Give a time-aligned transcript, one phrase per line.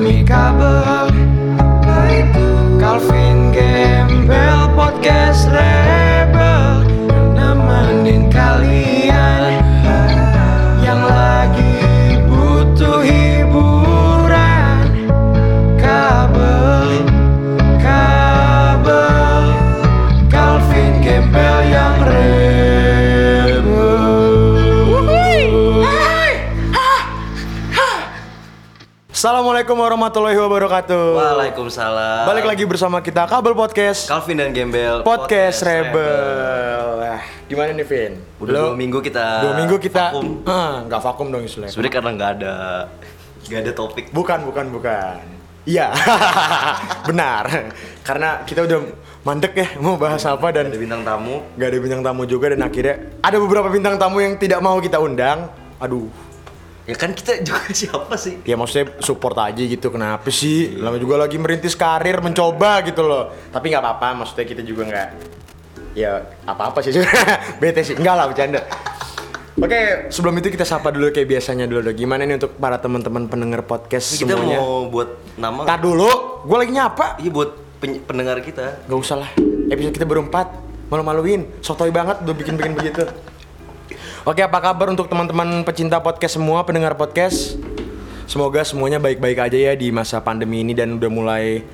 [0.00, 0.49] amiga.
[29.70, 32.26] Assalamualaikum warahmatullahi wabarakatuh Waalaikumsalam.
[32.26, 35.06] Balik lagi bersama kita Kabel Podcast Calvin dan Gembel.
[35.06, 36.98] Podcast, Rebel.
[36.98, 38.18] Nah, gimana nih Vin?
[38.42, 39.46] Udah Lo- dua minggu kita.
[39.46, 40.42] Dua minggu kita vakum.
[40.42, 41.70] Ah, nggak vakum dong istilahnya.
[41.70, 42.54] Sebenarnya karena nggak ada
[43.46, 44.04] nggak ada topik.
[44.10, 45.22] Bukan, bukan, bukan.
[45.62, 45.94] Iya,
[47.06, 47.70] benar.
[48.02, 48.90] Karena kita udah
[49.22, 51.46] mandek ya mau bahas apa dan Ada bintang tamu.
[51.54, 54.98] nggak ada bintang tamu juga dan akhirnya ada beberapa bintang tamu yang tidak mau kita
[54.98, 55.46] undang.
[55.78, 56.10] Aduh,
[56.84, 58.40] Ya kan kita juga siapa sih?
[58.42, 59.88] ya maksudnya support aja gitu.
[59.88, 60.74] Kenapa sih?
[60.74, 63.30] Lama juga lagi merintis karir, mencoba gitu loh.
[63.48, 65.08] Tapi nggak apa-apa, maksudnya kita juga nggak
[65.90, 66.94] ya apa-apa sih
[67.60, 68.62] bete sih enggak lah bercanda
[69.58, 71.98] Oke, sebelum itu kita sapa dulu kayak biasanya dulu dong.
[71.98, 74.56] Gimana nih untuk para teman-teman pendengar podcast Kita semuanya?
[74.56, 75.68] mau buat nama.
[75.68, 76.08] Tar dulu,
[76.48, 77.20] gue lagi nyapa.
[77.20, 78.88] Iya buat pen- pendengar kita.
[78.88, 79.30] Gak usah lah,
[79.68, 80.48] episode kita berempat
[80.88, 83.04] Malu-maluin, sotoy banget udah bikin-bikin begitu
[84.20, 87.56] Oke, apa kabar untuk teman-teman pecinta podcast semua, pendengar podcast?
[88.28, 91.64] Semoga semuanya baik-baik aja ya di masa pandemi ini dan udah mulai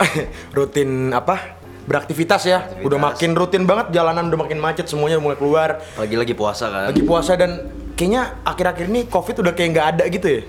[0.56, 2.72] rutin apa beraktivitas ya.
[2.80, 5.68] Udah makin rutin banget jalanan udah makin macet semuanya udah mulai keluar.
[6.00, 6.88] Lagi lagi puasa kan.
[6.88, 7.68] lagi puasa dan
[8.00, 10.42] kayaknya akhir-akhir ini covid udah kayak nggak ada gitu ya?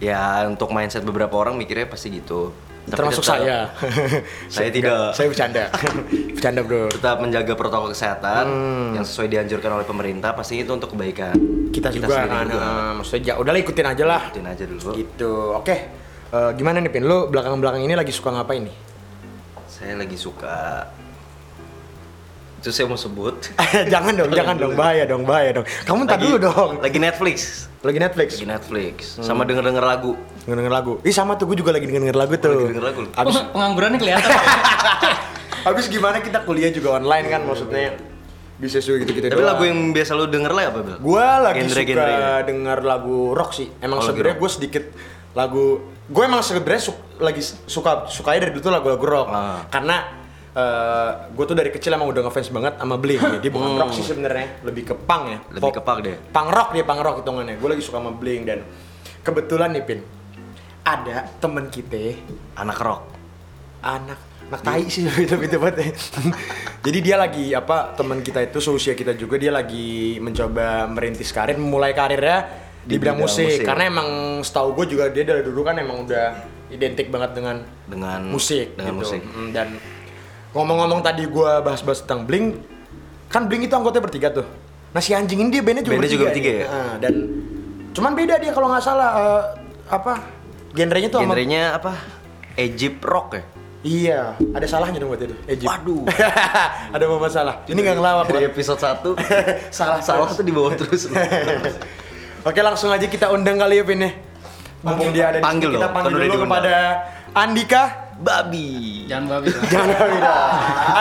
[0.00, 2.56] Ya untuk mindset beberapa orang mikirnya pasti gitu.
[2.84, 3.58] Tapi termasuk tetap- saya.
[4.54, 5.10] Saya tidak.
[5.10, 5.64] saya bercanda.
[6.36, 6.84] Bercanda bro.
[6.88, 8.90] Tetap menjaga protokol kesehatan Hmm.
[8.92, 11.32] yang sesuai dianjurkan oleh pemerintah pasti itu untuk kebaikan
[11.70, 12.60] kita, juga sendiri kan juga.
[12.60, 14.20] eh, maksudnya ya udahlah ikutin aja lah.
[14.26, 14.90] Ikutin aja dulu.
[14.94, 15.32] gitu.
[15.54, 15.76] Oke
[16.26, 17.02] Eh, gimana nih pin?
[17.02, 18.74] Lu belakang belakang ini lagi suka ngapain nih?
[19.64, 20.82] Saya lagi suka
[22.64, 23.52] itu saya mau sebut.
[23.92, 27.68] jangan dong jangan dong bahaya dong bahaya dong kamu ntar dulu dong Lagi Netflix.
[27.78, 28.96] lagi Netflix Lagi Netflix.
[29.14, 29.24] Hmm.
[29.26, 30.16] Sama denger-denger lagu.
[30.42, 32.86] denger denger lagu ih sama tuh gue juga lagi denger denger lagu tuh lagi denger
[32.86, 33.00] lagu.
[33.12, 34.32] abis penganggurannya kelihatan
[35.66, 38.00] abis gimana kita kuliah juga online kan maksudnya
[38.54, 40.96] bisa suka gitu gitu Tapi lagu yang biasa lu denger lah apa, Bel?
[40.98, 42.32] gue lagi Genre-genre suka ya?
[42.42, 44.40] denger lagu rock sih emang Oh, sebenarnya rock.
[44.40, 44.84] gue sedikit
[45.34, 45.64] lagu
[46.06, 49.60] gue emang sebenarnya su- lagi suka sukanya dari dulu tuh lagu-lagu rock Ah.
[49.68, 50.23] karena
[51.28, 53.38] gue tuh dari kecil emang udah ngefans banget sama Blink ya.
[53.38, 55.50] dia bukan rock sih sebenarnya lebih ke punk ya Hmm.
[55.52, 56.16] Lebih ke punk deh.
[56.30, 58.62] punk rock dia punk rock hitungannya gue lagi suka sama Blink dan
[59.20, 60.00] kebetulan nih pin
[60.80, 62.14] ada temen kita
[62.54, 63.02] Anak rock.
[63.80, 65.90] anak anak tai sih itu itu banget ya.
[66.80, 71.56] jadi dia lagi apa teman kita itu seusia kita juga dia lagi mencoba merintis karir
[71.56, 72.44] memulai karirnya
[72.80, 73.48] di, Di bidang, bidang musik.
[73.50, 73.64] musik.
[73.64, 76.26] karena emang setahu gue juga dia dari dulu kan emang udah
[76.68, 79.00] identik banget dengan Dengan musik dengan gitu.
[79.02, 79.20] musik.
[79.24, 79.68] Mm, dan
[80.54, 82.62] ngomong-ngomong tadi gue bahas-bahas tentang Blink
[83.28, 84.46] kan Blink itu anggotanya bertiga tuh
[84.94, 86.66] nah si anjing ini dia bandnya juga Bandnya bertiga, juga bertiga ya?
[86.70, 87.14] Nah, dan
[87.94, 89.42] cuman beda dia kalau nggak salah eh,
[89.90, 90.12] apa
[90.74, 91.92] genrenya tuh sama Genrenya apa?
[92.54, 93.42] Egypt rock ya?
[93.84, 94.20] Iya,
[94.56, 95.36] ada salahnya dong buat itu.
[95.44, 95.68] Egypt.
[95.68, 96.08] Waduh.
[96.96, 97.54] ada apa masalah?
[97.68, 99.12] Ini nggak ngelawak Dari episode 1
[99.76, 101.12] Salah salah tuh di bawah terus.
[102.48, 104.10] Oke, langsung aja kita undang kali ya, Vin ya.
[104.84, 106.74] Mumpung dia ada di Panggil sini, kita panggil kan dulu kepada
[107.32, 107.82] Andika.
[108.14, 109.04] Babi.
[109.10, 110.36] jangan babi Jangan Wira.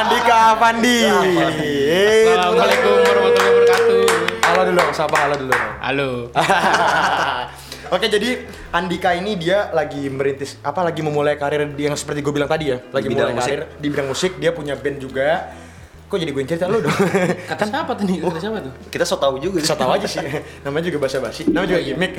[0.01, 0.97] Andika Pandi.
[1.05, 4.01] Assalamualaikum warahmatullahi wabarakatuh
[4.43, 5.53] Halo dulu, sapa halo dulu.
[5.79, 6.09] halo
[7.93, 12.49] Oke, jadi Andika ini dia lagi merintis apa lagi memulai karir yang seperti gue bilang
[12.49, 13.51] tadi ya, lagi Di bidang mulai musik.
[13.53, 15.53] karir di bidang musik, dia punya band juga.
[16.13, 16.93] Kok jadi gue yang cerita lu dong?
[17.49, 19.65] kata siapa tadi kata siapa tuh Kita so tahu juga.
[19.65, 20.21] Bisa tahu aja sih.
[20.69, 21.41] Namanya juga bahasa basi.
[21.49, 22.11] Namanya juga gimmick.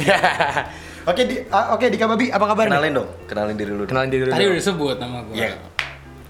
[1.15, 2.67] oke, di, ah, oke Dika Babi, apa kabar?
[2.67, 2.75] nih?
[2.75, 3.87] Kenalin dong, kenalin diri lu.
[3.87, 3.95] dong.
[3.95, 4.35] Kenalin diri dulu.
[4.35, 5.55] tadi udah disebut nama gue Iya.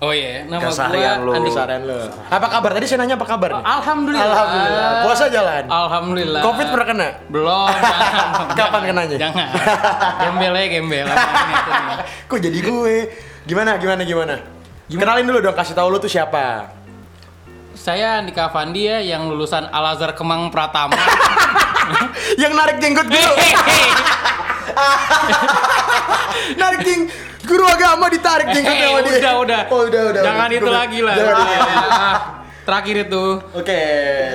[0.04, 0.60] oh iya nama
[1.24, 1.32] lu.
[1.32, 1.98] Andi Keseharian lo.
[2.28, 2.70] Apa kabar?
[2.76, 3.64] Tadi saya nanya apa kabar nih?
[3.64, 4.90] alhamdulillah Alhamdulillah.
[5.08, 5.62] Puasa jalan.
[5.64, 7.08] alhamdulillah Covid pernah kena?
[7.32, 7.68] belum
[8.52, 9.16] Kapan kenanya?
[9.16, 9.48] jangan
[10.20, 11.06] gembel aja gembel.
[12.28, 12.96] Kok jadi gue?
[13.48, 14.36] Gimana gimana gimana?
[14.84, 16.83] Kenalin dulu dong, kasih tahu lu tuh siapa.
[17.74, 20.94] Saya Andika Fandi ya yang lulusan Al Azhar Kemang Pratama
[22.34, 23.32] Yang narik jenggot guru.
[26.56, 27.02] narik jeng
[27.44, 29.18] guru agama ditarik jenggotnya sama Eh, dia.
[29.20, 30.22] udah udah Oh, udah udah.
[30.22, 30.56] jangan udah.
[30.56, 31.44] itu lagi lah Jangan.
[32.64, 33.22] Terakhir itu
[33.52, 33.80] Oke,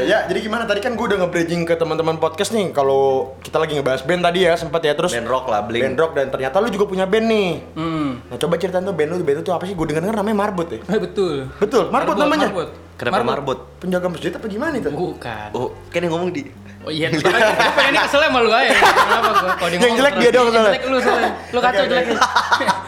[0.06, 3.74] ya jadi gimana tadi kan gue udah nge-bridging ke teman-teman podcast nih kalau kita lagi
[3.74, 5.82] ngebahas band tadi ya sempat ya terus Band rock lah, Blink.
[5.82, 7.50] Band rock dan ternyata lu juga punya band nih.
[7.74, 9.74] hmm Nah coba ceritain tuh band lu, band lu tuh apa sih?
[9.74, 10.78] Gue denger namanya Marbot ya.
[10.78, 12.54] eh, betul Betul, Marbot, namanya.
[12.54, 12.70] Marbot.
[13.00, 13.60] Kenapa marbot?
[13.80, 14.92] Penjaga masjid apa gimana itu?
[14.92, 16.46] bukan Oh, kan yang ngomong di
[16.80, 18.72] Oh iya, gue pengen ini keselnya sama lu aja.
[18.72, 19.52] Kenapa gua?
[19.52, 20.72] Kalau dia Yang ngomong jelek dia doang yang soalnya.
[20.72, 21.32] Jelek lu soalnya.
[21.52, 22.06] Lu kacau jelek.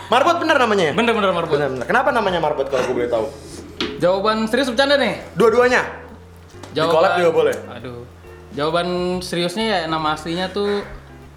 [0.07, 0.93] Marbot bener namanya ya?
[0.95, 1.57] Bener bener marbot.
[1.59, 1.85] Bener, bener.
[1.87, 3.25] Kenapa namanya Marbot kalau gue boleh tahu?
[4.01, 5.21] Jawaban serius bercanda nih.
[5.37, 5.81] Dua-duanya.
[6.73, 7.55] collab juga boleh.
[7.69, 8.01] Aduh.
[8.57, 10.81] Jawaban seriusnya ya nama aslinya tuh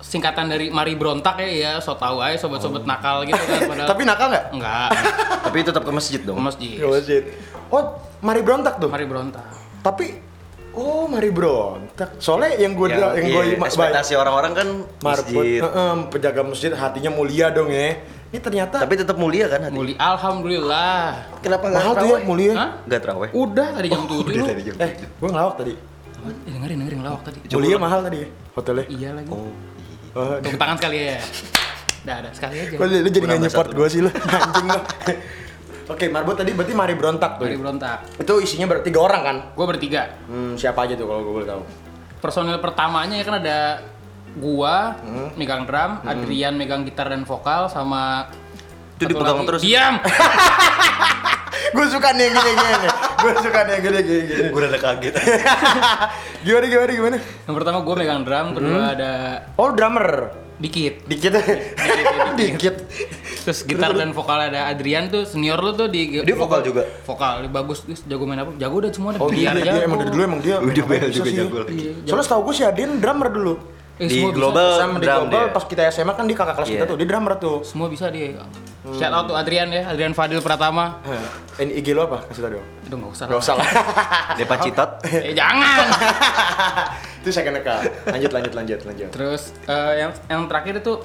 [0.01, 3.87] singkatan dari Mari Brontak ya, ya so tau aja sobat-sobat nakal gitu kan padahal.
[3.87, 3.91] Oh.
[3.93, 4.47] Tapi nakal nggak?
[4.57, 4.89] enggak.
[5.47, 6.41] Tapi tetap ke masjid dong.
[6.41, 6.77] Ke masjid.
[6.81, 7.23] Ke masjid.
[7.69, 8.89] Oh, Mari Berontak tuh.
[8.89, 9.45] Mari Brontak.
[9.85, 10.07] Tapi
[10.73, 12.17] oh Mari Berontak.
[12.17, 14.69] Soalnya yang gue Ya, yang iya, gue ekspektasi orang-orang kan
[15.05, 15.61] Marbot, masjid.
[15.61, 18.01] Heeh, penjaga masjid hatinya mulia dong ya.
[18.35, 19.79] Ini ternyata Tapi tetap mulia kan hati.
[19.79, 21.23] Muli Alhamdulillah.
[21.39, 22.53] Kenapa nggak mahal tuh ya mulia.
[22.59, 22.71] Hah?
[22.83, 23.31] Nggak terawih.
[23.31, 24.47] Udah tadi jam 7 lu.
[24.51, 25.73] tadi jam Eh, gue ngelawak tadi.
[25.79, 27.39] Eh, dengerin dengerin lawak tadi.
[27.55, 28.29] Mulia mahal tadi ya
[28.59, 28.85] hotelnya.
[28.91, 29.31] Iya lagi.
[29.31, 29.55] Oh.
[30.19, 31.19] Oh, Tepuk tangan sekali ya.
[32.03, 32.75] Dah, dah sekali aja.
[32.75, 34.81] Kok lu, lu jadi nggak Nambah nyeport gue sih lu anjing lu.
[35.95, 37.47] Oke, Marbot tadi berarti Mari Berontak tuh.
[37.47, 37.99] Mari Brontak.
[38.19, 39.37] Itu isinya bertiga tiga orang kan?
[39.55, 40.11] Gue bertiga.
[40.27, 41.63] Hmm, siapa aja tuh kalau gue boleh tahu?
[42.19, 43.59] Personil pertamanya ya kan ada
[44.35, 44.99] gua
[45.35, 48.29] megang drum, Adrian megang gitar dan vokal sama
[48.95, 49.61] Itu dipegang lagi- terus?
[49.61, 49.95] Diam.
[51.75, 52.89] gue suka nih yang gini-gini.
[53.17, 54.23] gue suka nih yang gini-gini.
[54.49, 55.15] Gue udah kaget.
[56.45, 57.17] gimana gimana gimana?
[57.19, 59.11] Yang pertama gua megang drum, kedua ada
[59.55, 60.31] Oh, drummer.
[60.55, 61.03] dikit.
[61.05, 61.35] Dikit.
[62.37, 62.75] Dikit.
[63.45, 66.87] Terus gitar dan vokal ada Adrian tuh senior lu tuh di Dia vokal juga?
[67.03, 68.55] Vokal, dia bagus, dia jago main apa?
[68.55, 70.85] Jago udah semua ada Oh dia, biar dia, dia emang dari dulu emang dia Udah
[70.87, 71.75] bisa juga jago lagi.
[71.75, 73.55] Iya, Soalnya setahu gue si Adin drummer dulu.
[73.95, 74.39] Eh, Di semua bisa.
[74.43, 75.55] global Sama di global dia.
[75.55, 76.75] pas kita SMA kan di kakak kelas Iya.
[76.75, 77.57] kita tuh dia drummer tuh.
[77.63, 78.35] Semua bisa dia.
[78.85, 80.99] Shout out tuh Adrian ya, Adrian Fadil Pratama.
[81.01, 82.27] Hah, Ini IG lo apa?
[82.27, 82.67] Kasih tau dong.
[82.83, 83.27] Itu enggak usah.
[83.31, 83.69] Gak usah lah.
[84.39, 84.91] Depa Citot.
[85.07, 85.87] Eh jangan.
[87.23, 87.63] itu saya kena
[88.11, 89.09] Lanjut lanjut lanjut lanjut.
[89.15, 90.99] Terus eh, yang yang terakhir itu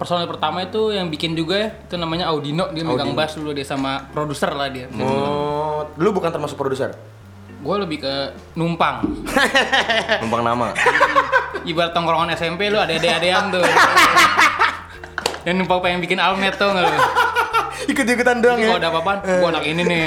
[0.00, 3.68] personil pertama itu yang bikin juga ya, itu namanya Audino, dia megang bass dulu dia
[3.68, 4.88] sama produser lah dia.
[4.96, 6.96] Oh, lu bukan termasuk produser?
[7.60, 8.14] Gue lebih ke
[8.56, 9.04] numpang.
[10.24, 10.72] Numpang nama.
[11.60, 13.60] Ibarat tongkrongan SMP lu ada ade-adean tuh.
[15.44, 16.98] yang numpang pengen bikin almet tuh nggak lu?
[17.92, 18.68] Ikut-ikutan doang Jadi ya.
[18.72, 20.04] kalau ada apa-apaan, gua anak ini nih.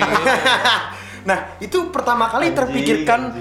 [1.30, 3.34] nah, itu pertama kali terpikirkan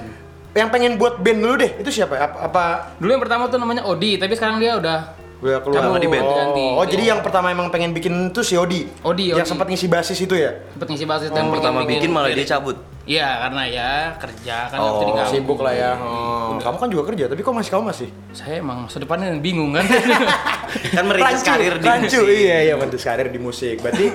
[0.53, 1.71] yang pengen buat band dulu deh.
[1.81, 2.17] Itu siapa?
[2.17, 2.65] Apa, apa
[3.01, 4.99] Dulu yang pertama tuh namanya Odi, tapi sekarang dia udah
[5.43, 6.23] Udah keluar Cabut, di band.
[6.23, 6.67] ganti.
[6.71, 8.87] Oh, oh jadi yang pertama emang pengen bikin tuh si Odi.
[9.03, 9.51] Odi, Yang Odi.
[9.51, 10.55] sempat ngisi basis itu ya?
[10.71, 12.79] sempet ngisi basis Yang pertama bikin malah dia cabut.
[13.03, 15.93] Iya, karena ya kerja kan Oh, nggak Sibuk lah ya.
[15.99, 18.09] Oh, kamu kan juga kerja, tapi kok masih kamu masih?
[18.31, 19.83] Saya emang masa depannya bingung kan.
[20.97, 22.33] Kan merintis karir di rancu, musik.
[22.33, 23.85] iya iya merintis karir di musik.
[23.85, 24.09] Berarti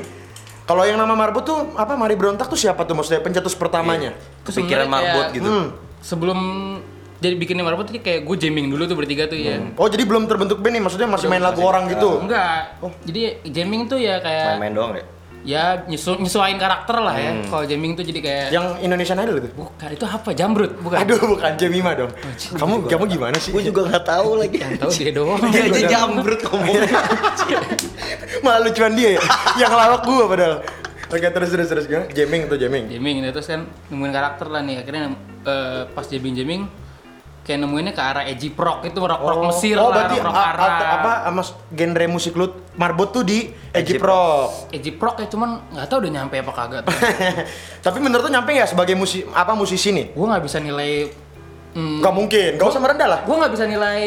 [0.65, 4.17] kalau yang nama Marbot tuh apa Mari Berontak tuh siapa tuh maksudnya pencetus pertamanya?
[4.41, 5.49] Kepikiran sebenarnya marbot gitu.
[5.53, 5.67] Hmm.
[6.01, 6.39] Sebelum
[7.21, 9.61] jadi bikinnya marbot tuh kayak gue jamming dulu tuh bertiga tuh ya.
[9.77, 12.25] Oh jadi belum terbentuk band nih, maksudnya masih main lagu orang gitu?
[12.25, 12.77] Enggak.
[13.05, 13.21] Jadi
[13.53, 15.05] jamming tuh ya kayak Main-main doang ya.
[15.47, 17.31] Ya nyesu nyesuaiin karakter lah ya.
[17.47, 19.49] Kalau jamming tuh jadi kayak Yang Indonesian Idol itu?
[19.55, 20.29] bukan itu apa?
[20.35, 20.97] Jambrut, bukan.
[20.99, 22.11] Aduh bukan Jemima dong.
[22.59, 23.55] Kamu kamu gimana sih?
[23.55, 24.59] Gue juga nggak tahu lagi.
[24.59, 25.39] Yang tahu dia doang.
[25.47, 26.67] Dia aja jambrut ngomong.
[28.43, 29.21] Malah lucuan dia ya.
[29.55, 30.55] yang lawak gua padahal.
[31.07, 32.11] Oke terus terus terus gimana?
[32.11, 32.85] Jamming tuh jamming.
[32.91, 34.75] jamming itu terus kan nemuin karakter lah nih.
[34.83, 35.15] Akhirnya
[35.47, 36.61] eh, pas jamming jamming
[37.47, 40.35] kayak nemuinnya ke arah edgy prog itu rock rock Mesir oh, lah, berarti rock rock
[40.37, 40.67] a- Arab.
[40.67, 42.45] a- apa mas genre musik lu
[42.75, 44.67] marbot tuh di edgy prog.
[44.69, 46.91] Edgy prog ya cuman nggak tahu udah nyampe apa kagak tuh.
[47.87, 50.11] Tapi menurut lu nyampe nggak sebagai musik apa musisi nih?
[50.11, 51.07] gue nggak bisa nilai
[51.71, 53.19] hmm, Gak mungkin, gak usah merendah lah.
[53.23, 54.01] gue nggak bisa nilai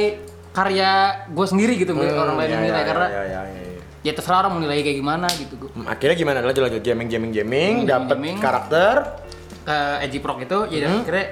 [0.51, 0.91] karya
[1.27, 3.81] gue sendiri gitu orang lain yang iya, nilai iya, karena iya, iya, iya.
[4.03, 6.43] ya terserah orang mau nilai kayak gimana gitu Hmm, Akhirnya gimana?
[6.43, 8.37] Lanjut lanjut jamming jamming jamming, Jamming, dapat jamming.
[8.37, 8.95] karakter.
[9.61, 11.27] ke edgy prog itu ya akhirnya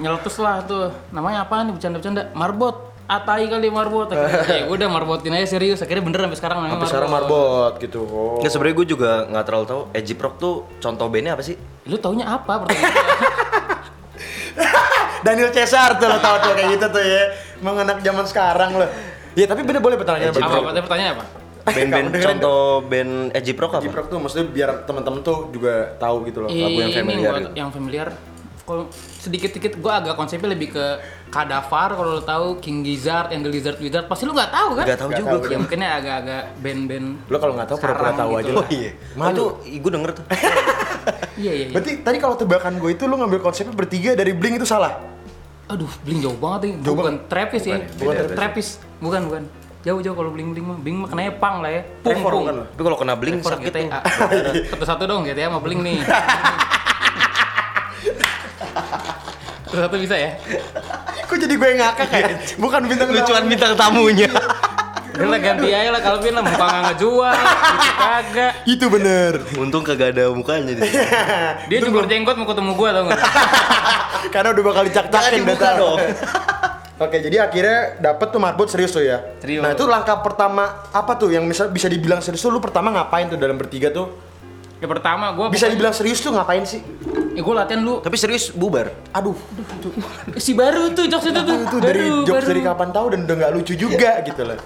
[0.00, 4.08] nyeletus lah tuh namanya apa nih bercanda-bercanda marbot atai kali marbot
[4.48, 8.00] ya gue udah marbotin aja serius akhirnya bener sampai sekarang namanya Sampai sekarang marbot gitu.
[8.08, 8.40] Oh.
[8.40, 9.82] Nggak sebenarnya gue juga nggak terlalu tahu.
[9.92, 11.56] Edgy Prog tuh contoh bandnya apa sih?
[11.84, 12.64] lu taunya apa
[15.24, 17.22] Daniel Cesar tuh lo tau tuh kayak gitu tuh ya.
[17.60, 18.88] Mengenak zaman sekarang lo.
[19.36, 21.24] Ya tapi bener boleh pertanyaan Edgy apa, apa pertanyaan apa
[21.64, 23.80] Band-band contoh band Edgy Prog apa?
[23.84, 26.48] Edgy prog tuh maksudnya biar teman-teman tuh juga tahu gitu loh.
[26.52, 27.52] Lagu yang Ini familiar buat gitu.
[27.56, 28.08] yang familiar
[28.64, 28.88] kalau
[29.20, 30.84] sedikit-sedikit gue agak konsepnya lebih ke
[31.28, 34.84] Kadavar kalau lo tahu King Gizzard, Angel Lizard Wizard pasti lu nggak tahu kan?
[34.88, 35.30] Nggak tahu Nggak juga.
[35.36, 35.52] tahu.
[35.52, 38.52] Ya mungkinnya agak-agak band-band Lo kalau nggak tahu pura-pura tahu aja gitu.
[38.56, 38.64] lah.
[38.64, 38.90] Oh iya.
[39.14, 39.28] Malu.
[39.28, 40.24] Oh, itu gue denger tuh.
[41.34, 41.64] Iya iya.
[41.68, 41.74] iya.
[41.74, 44.96] Berarti tadi kalau tebakan gue itu lo ngambil konsepnya bertiga dari Blink itu salah.
[45.66, 46.72] Aduh, bling jauh banget nih.
[46.80, 47.76] Jauh bukan Travis ya.
[47.76, 48.68] Bukan, Bukan beda, Travis.
[49.02, 49.42] Bukan, bukan.
[49.84, 50.78] Jauh-jauh kalau bling bling mah.
[50.80, 51.82] Bling mah kenanya pang lah ya.
[52.00, 52.44] Pung pung.
[52.46, 52.64] bukan lo?
[52.70, 53.84] Tapi kalau kena bling sakit tuh.
[53.84, 54.00] GTA.
[54.72, 55.98] Satu-satu dong GTA sama bling nih.
[59.74, 60.30] Satu-satu bisa ya?
[61.26, 62.26] Kok jadi gue yang ngakak ya?
[62.62, 63.50] Bukan bintang Lucuan tamu.
[63.50, 64.30] bintang tamunya.
[65.14, 66.42] Udah lah ganti aja lah Calvin lah.
[66.46, 67.34] Muka nggak ngejual.
[67.34, 68.52] gitu kagak.
[68.70, 69.32] Itu bener.
[69.58, 70.94] Untung kagak ada mukanya di sini.
[71.74, 73.20] Dia juga jenggot mau ketemu gua tau nggak?
[74.34, 75.68] Karena udah bakal dicak-cakin data.
[75.74, 75.98] dong.
[77.04, 79.18] Oke, jadi akhirnya dapet tuh marbot serius tuh ya.
[79.42, 79.66] Serius.
[79.66, 83.26] Nah, itu langkah pertama apa tuh yang bisa bisa dibilang serius tuh lu pertama ngapain
[83.26, 84.14] tuh dalam bertiga tuh?
[84.76, 86.82] Ya pertama gue Bisa dibilang serius tuh ngapain sih?
[87.32, 87.98] Ya gue latihan dulu.
[87.98, 88.90] Tapi serius bubar.
[89.10, 89.34] Aduh,
[90.36, 91.56] Si baru tuh jokes itu tuh.
[91.58, 92.50] itu dari Baru, jokes baru.
[92.50, 94.58] dari kapan tahu dan udah nggak lucu juga gitu loh.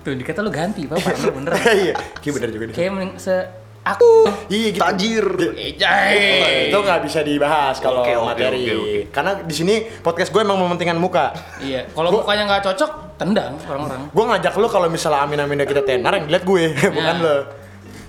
[0.00, 0.96] Tuh dikata lu ganti, Pak.
[0.96, 1.52] Bener bener.
[1.80, 2.74] Iya, kayak bener juga nih.
[2.74, 3.34] Kayak mending se
[3.82, 4.12] aku.
[4.46, 4.80] Iya gitu.
[4.80, 5.26] Tajir.
[5.54, 6.68] Eh, jai.
[6.68, 8.62] itu nggak bisa dibahas kalau Oke, oke, materi.
[8.62, 9.00] oke, oke.
[9.10, 11.32] Karena di sini podcast gue emang mementingkan muka.
[11.58, 14.00] Iya, kalau mukanya nggak cocok, tendang orang-orang.
[14.08, 16.62] Gue ngajak lu kalau misalnya amin amin kita tenar yang dilihat gue,
[16.94, 17.24] bukan Nah.
[17.24, 17.36] lo.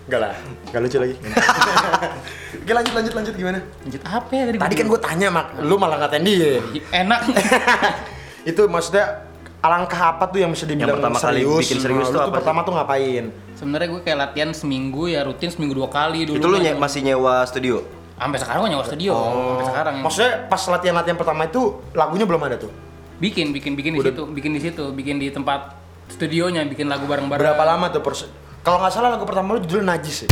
[0.05, 0.33] Enggak lah,
[0.69, 1.15] enggak lucu lagi.
[2.61, 3.59] Oke lanjut lanjut lanjut gimana?
[3.81, 4.57] Lanjut apa ya tadi?
[4.61, 6.61] Tadi kan gue tanya mak, lu malah ngatain dia.
[6.93, 7.19] enak.
[8.49, 9.25] itu maksudnya
[9.65, 11.61] alangkah apa tuh yang bisa dibilang pertama kali serius?
[11.65, 12.35] bikin serius tuh apa sih?
[12.37, 13.25] pertama tuh ngapain?
[13.57, 16.37] Sebenarnya gue kayak latihan seminggu ya rutin seminggu dua kali dulu.
[16.37, 16.65] Itu lu kan.
[16.69, 17.81] nye- masih nyewa studio?
[18.15, 19.13] Sampai sekarang gue nyewa studio.
[19.17, 19.95] Sampai sekarang.
[19.97, 20.03] Oh.
[20.05, 21.61] Maksudnya pas latihan-latihan pertama itu
[21.97, 22.69] lagunya belum ada tuh.
[23.15, 25.71] bikin bikin bikin di situ, bikin di situ, bikin di tempat
[26.11, 27.39] studionya, bikin lagu bareng-bareng.
[27.41, 28.27] Berapa lama tuh proses?
[28.65, 30.29] Kalau nggak salah lagu pertama lu judulnya Najis ya?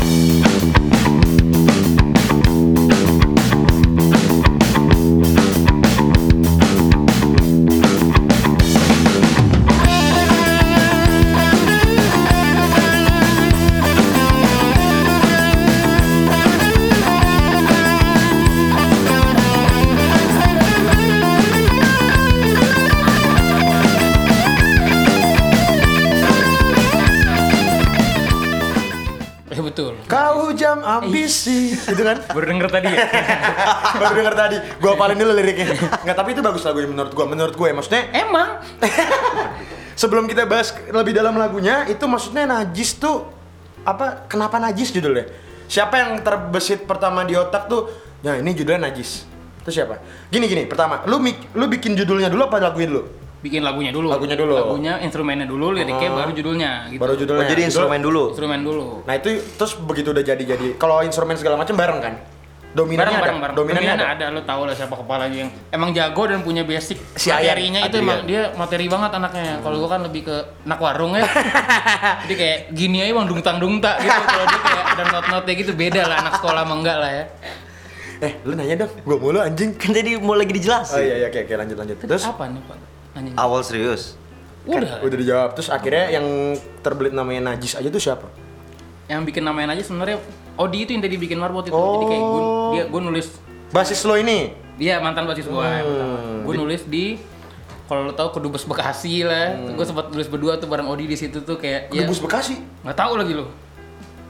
[31.43, 32.17] Ambisi, gitu kan?
[32.35, 32.99] Baru denger tadi ya.
[34.01, 35.75] Baru denger tadi, gua apalin dulu liriknya.
[36.03, 37.25] Nggak, tapi itu bagus lagunya menurut gua.
[37.27, 38.63] Menurut gue, maksudnya Emang
[40.01, 43.27] sebelum kita bahas lebih dalam lagunya, itu maksudnya najis tuh
[43.83, 44.25] apa?
[44.31, 45.27] Kenapa najis judulnya?
[45.67, 47.91] Siapa yang terbesit pertama di otak tuh?
[48.23, 49.27] Ya ini judulnya najis.
[49.63, 49.99] Itu siapa?
[50.31, 53.03] Gini gini, pertama, lu mik- lu bikin judulnya dulu apa lagunya dulu?
[53.43, 54.07] Bikin lagunya dulu.
[54.07, 54.55] Lagunya dulu.
[54.55, 56.17] Lagunya, instrumennya dulu, liriknya Oh.
[56.17, 57.01] baru judulnya gitu.
[57.03, 57.43] Baru judulnya.
[57.43, 58.23] Oh, jadi instrumen dulu.
[58.31, 58.85] Instrumen dulu.
[59.03, 60.67] Nah itu terus begitu udah jadi jadi.
[60.79, 62.15] Kalau instrumen segala macam bareng kan?
[62.73, 63.21] Dominannya bareng ada.
[63.21, 64.25] bareng bareng Dominannya Dominannya ada.
[64.25, 64.33] ada.
[64.33, 67.87] lo tau lah siapa kepalanya yang emang jago dan punya basic Si Ayan, materinya itu
[67.93, 68.01] Adrian.
[68.01, 70.35] emang dia materi banget anaknya kalau gua kan lebih ke
[70.65, 71.21] anak warung ya
[72.25, 76.01] jadi kayak gini aja bang dungtang dungta gitu kalau dia kayak ada not-notnya gitu beda
[76.01, 77.25] lah anak sekolah mah enggak lah ya
[78.19, 78.91] Eh, lu nanya dong.
[79.03, 79.75] Gua mulu anjing.
[79.75, 80.95] Kan tadi mau lagi dijelasin.
[80.95, 81.97] Oh iya iya oke oke lanjut lanjut.
[81.99, 82.77] Terus apa nih pak
[83.13, 84.17] nanya Awal serius.
[84.63, 85.49] udah udah dijawab.
[85.53, 86.25] Terus akhirnya yang
[86.79, 88.27] terbelit namanya Najis aja tuh siapa?
[89.03, 90.15] yang bikin namanya aja sebenarnya
[90.55, 92.71] Odi itu yang tadi bikin marbot itu jadi kayak gue Oh.
[92.71, 93.27] dia gue nulis
[93.69, 94.55] Basis lo ini.
[94.73, 95.83] dia mantan basis pertama.
[95.83, 96.41] Hmm.
[96.41, 97.19] Gue nulis di
[97.83, 99.75] kalau lo tau kedubes Bekasi lah, Hmm.
[99.75, 102.55] gue sempat nulis berdua tuh bareng Odi di situ tuh kayak ya Kedubes Bekasi?
[102.81, 103.51] nggak tahu lagi lo.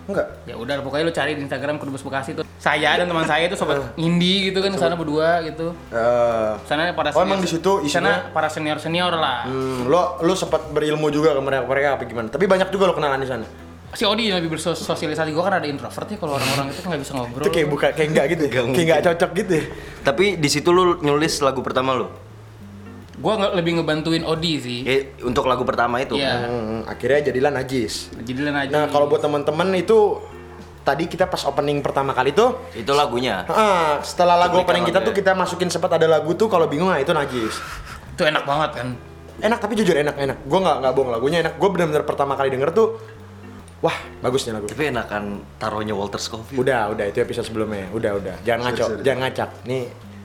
[0.04, 0.28] Enggak.
[0.44, 2.44] Ya udah pokoknya lo cari di Instagram kedubes Bekasi tuh.
[2.58, 5.72] Saya dan teman saya itu sobat indie gitu kan ke sana berdua gitu.
[5.90, 9.46] Eh, Sana para Oh, emang di situ di isinya- sana para senior senior lah.
[9.46, 12.28] hmm, lo lo sempat berilmu juga ke mereka mereka apa gimana?
[12.28, 13.48] Tapi banyak juga lo kenalan di sana.
[13.94, 17.02] Si Odi yang lebih bersosialisasi gue kan ada introvert ya kalau orang-orang itu kan nggak
[17.02, 17.46] bisa ngobrol.
[17.46, 18.42] Itu kayak buka kayak enggak gitu.
[18.42, 18.50] ya?
[18.50, 19.52] Nggak kayak enggak cocok gitu.
[19.54, 19.64] ya?
[20.02, 22.08] Tapi di situ lu nulis lagu pertama lu.
[23.24, 24.80] Gue nggak lebih ngebantuin Odi sih.
[24.84, 26.20] Ya, untuk lagu pertama itu.
[26.20, 26.44] Iya.
[26.44, 28.12] Hmm, akhirnya jadilah Najis.
[28.20, 28.74] Jadi lah aja.
[28.76, 30.20] Nah, kalau buat teman-teman itu
[30.84, 33.48] tadi kita pas opening pertama kali tuh Itu lagunya.
[33.48, 35.20] Ah, setelah lagu Cuplikan opening kita lagu tuh ya.
[35.24, 37.56] kita masukin sempat ada lagu tuh kalau bingung nah itu najis.
[38.14, 38.88] itu enak banget kan.
[39.40, 40.38] Enak tapi jujur enak enak.
[40.44, 41.56] Gue nggak nggak bohong lagunya enak.
[41.56, 43.00] Gue bener-bener pertama kali denger tuh,
[43.80, 44.68] wah bagusnya lagu.
[44.68, 46.60] Tapi enakan taruhnya Walter Scofield.
[46.60, 47.88] Udah udah itu episode sebelumnya.
[47.96, 48.36] Udah udah.
[48.44, 49.02] Jangan ngaco, sorry.
[49.02, 49.50] jangan ngacak.
[49.64, 49.84] Nih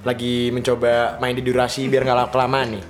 [0.09, 2.85] lagi mencoba main di durasi biar nggak lama kelamaan nih.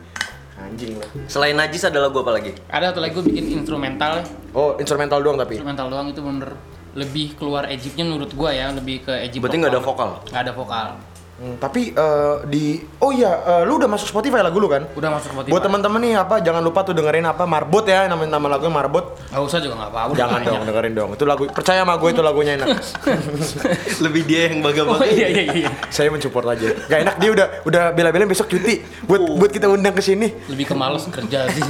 [0.59, 1.07] Anjing lo.
[1.27, 2.51] Selain Najis ada lagu apa lagi?
[2.71, 4.23] Ada satu lagi gue bikin instrumental
[4.55, 5.55] Oh instrumental doang tapi.
[5.59, 6.51] instrumental doang itu bener
[6.99, 10.11] lebih keluar Egyptnya menurut gua ya lebih ke Egypt Berarti nggak ada vokal?
[10.31, 10.87] nggak ada vokal
[11.39, 14.83] Hmm, tapi eh, di oh iya eh, lu udah masuk Spotify lagu lu kan?
[14.91, 18.21] udah masuk Spotify Buat teman-teman nih apa jangan lupa tuh dengerin apa Marbot ya nama
[18.21, 19.17] nama lagunya Marbot.
[19.31, 21.09] nggak usah juga nggak apa-apa Jangan dong dengerin dong.
[21.15, 22.67] Itu lagu percaya sama gue itu lagunya enak.
[24.05, 25.05] Lebih dia yang oh baga-baga.
[25.07, 26.67] iya iya iya Saya mensupport aja.
[26.85, 29.37] Gak enak dia udah udah bela-belain besok cuti buat Oh.
[29.37, 30.31] buat kita undang ke sini.
[30.47, 31.63] lebih ke males kerja sih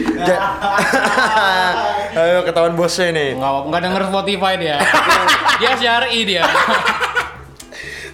[2.16, 3.28] Ayo ketahuan bosnya nih.
[3.34, 4.76] nggak nggak denger Spotify dia
[5.56, 6.44] dia syari dia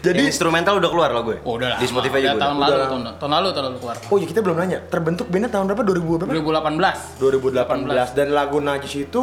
[0.02, 1.40] Jadi Yang instrumental udah keluar lagu ya?
[1.40, 2.42] oh, udah lah Di Spotify udah juga.
[2.42, 2.62] tahun udah?
[2.62, 2.88] lalu Udah.
[2.88, 4.78] tahun, tahun lalu tahun lalu keluar oh ya kita belum nanya.
[4.84, 5.82] Terbentuk bandnya tahun berapa?
[5.84, 6.32] 2000 berapa?
[6.34, 9.22] 2018 2018 dan lagu Najis itu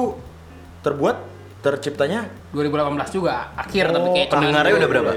[0.79, 1.15] terbuat
[1.59, 5.11] terciptanya 2018 juga akhir tapi kayak pendengarnya cuman udah berapa?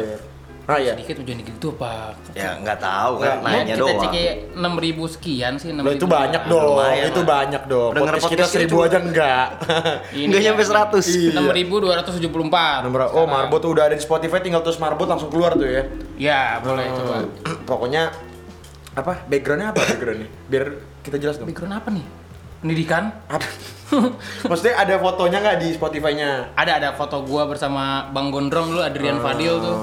[0.72, 0.92] Ah ya.
[0.94, 4.00] sedikit tujuan gitu apa Ya nggak tahu kan, Nggak, nanya kita doang.
[4.00, 6.62] cek kayak 6000 sekian sih 6000 Loh, itu banyak dong.
[6.66, 7.28] lumayan itu lah.
[7.28, 7.90] banyak dong.
[7.92, 9.46] Pendengar Podcast kita seribu aja enggak.
[10.14, 10.46] Ini Nggak ya.
[10.48, 11.04] nyampe 100.
[11.04, 11.30] Iya.
[11.36, 15.66] 6274 Nomor oh Marbot tuh udah ada di Spotify tinggal terus Marbot langsung keluar tuh
[15.66, 15.82] ya.
[16.16, 17.16] ya boleh coba
[17.68, 18.12] Pokoknya
[18.92, 20.64] apa backgroundnya apa backgroundnya biar
[21.00, 21.48] kita jelas dong.
[21.48, 22.06] Background apa nih?
[22.60, 23.10] Pendidikan?
[23.26, 23.48] Ada.
[24.48, 26.54] Maksudnya ada fotonya nggak di Spotify-nya?
[26.54, 29.76] Ada ada foto gua bersama Bang Gondrong dulu Adrian Fadil tuh.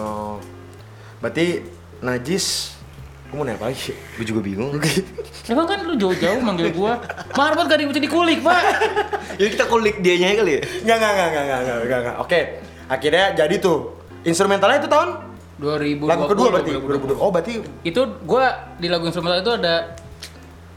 [1.19, 1.63] Berarti
[1.99, 2.75] Najis
[3.29, 3.93] Kamu mau nanya apa lagi?
[4.17, 4.73] Gue juga bingung.
[5.53, 6.97] Emang kan lu jauh-jauh manggil gua.
[7.37, 8.61] Marbot gak ada yang bisa dikulik, Pak.
[9.37, 10.61] ya kita kulik dianya kali ya.
[10.65, 12.15] Nggak, nggak, nggak, nggak, nggak, nggak, nggak, nggak.
[12.25, 12.39] Oke,
[12.89, 15.09] akhirnya jadi tuh Instrumentalnya itu tahun?
[15.59, 16.07] 2020.
[16.07, 16.71] Lagu kedua berarti?
[16.75, 17.15] 2020.
[17.15, 17.23] 2020.
[17.23, 19.75] Oh berarti Itu gua di lagu instrumental itu ada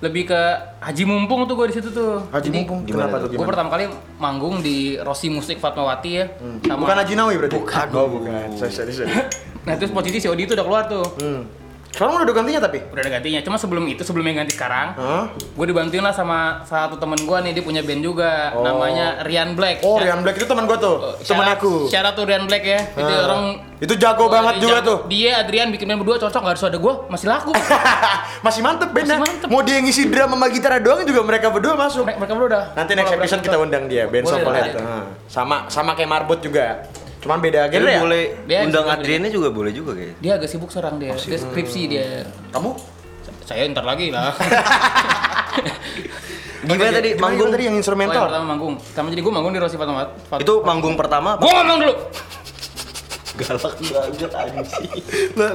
[0.03, 0.41] lebih ke
[0.83, 2.27] Haji Mumpung tuh gua di situ tuh.
[2.35, 3.29] Haji Jadi, Mumpung gimana kenapa tuh?
[3.31, 3.49] Gimana?
[3.55, 3.85] pertama kali
[4.19, 6.27] manggung di Rossi Musik Fatmawati ya.
[6.67, 7.55] Sama Bukan Haji Nawi berarti?
[7.55, 7.87] Bukan.
[7.95, 9.15] Oh bukan, sorry, sorry, sorry.
[9.63, 11.07] Nah, terus posisi si Odi itu udah keluar tuh.
[11.23, 11.62] hmm.
[11.93, 12.79] Sekarang udah ada gantinya tapi?
[12.83, 13.41] Udah ada gantinya.
[13.41, 15.25] Cuma sebelum itu, sebelum yang ganti sekarang, Hah?
[15.37, 18.65] gue dibantuin lah sama satu temen gue nih, dia punya band juga, Oh.
[18.65, 19.81] namanya Rian Black.
[19.83, 21.87] Oh, Rian Black itu teman gua tuh, Oh, teman aku.
[21.87, 22.81] Syarat tuh Rian Black ya.
[22.91, 23.27] Itu Ah.
[23.27, 23.43] orang
[23.77, 24.89] Itu jago banget dia juga jago.
[24.89, 24.99] tuh.
[25.07, 27.53] Dia Adrian bikin band berdua cocok, gak harus ada gue, masih laku.
[28.43, 29.19] Masih mantep bandnya.
[29.19, 29.49] Masih mantep.
[29.49, 32.03] Mau dia ngisi drum sama gitar doang juga mereka berdua masuk.
[32.03, 32.65] mereka, mereka berdua udah.
[32.75, 34.73] Nanti next episode kita undang dia, band boleh.
[34.75, 36.89] Nah, Sama sama kayak Marbot juga.
[37.23, 38.01] Cuman beda genre ya.
[38.03, 40.17] boleh Dia undang juga Adriannya juga boleh juga kayaknya.
[40.19, 41.15] Dia agak sibuk sekarang dia.
[41.15, 42.27] Dia skripsi dia.
[42.51, 42.71] Kamu?
[43.43, 44.35] Saya ntar lagi lah.
[46.63, 47.51] Gimana tadi Gimana manggung?
[47.51, 48.23] tadi yang Oh, yang instrumental?
[48.25, 48.75] pertama manggung.
[48.77, 50.41] Pertama jadi gue manggung di Rossi Fatmawati.
[50.41, 51.43] Itu manggung pertama apa?
[51.43, 51.95] Gue ngomong dulu.
[53.33, 54.91] Galak banget anjing.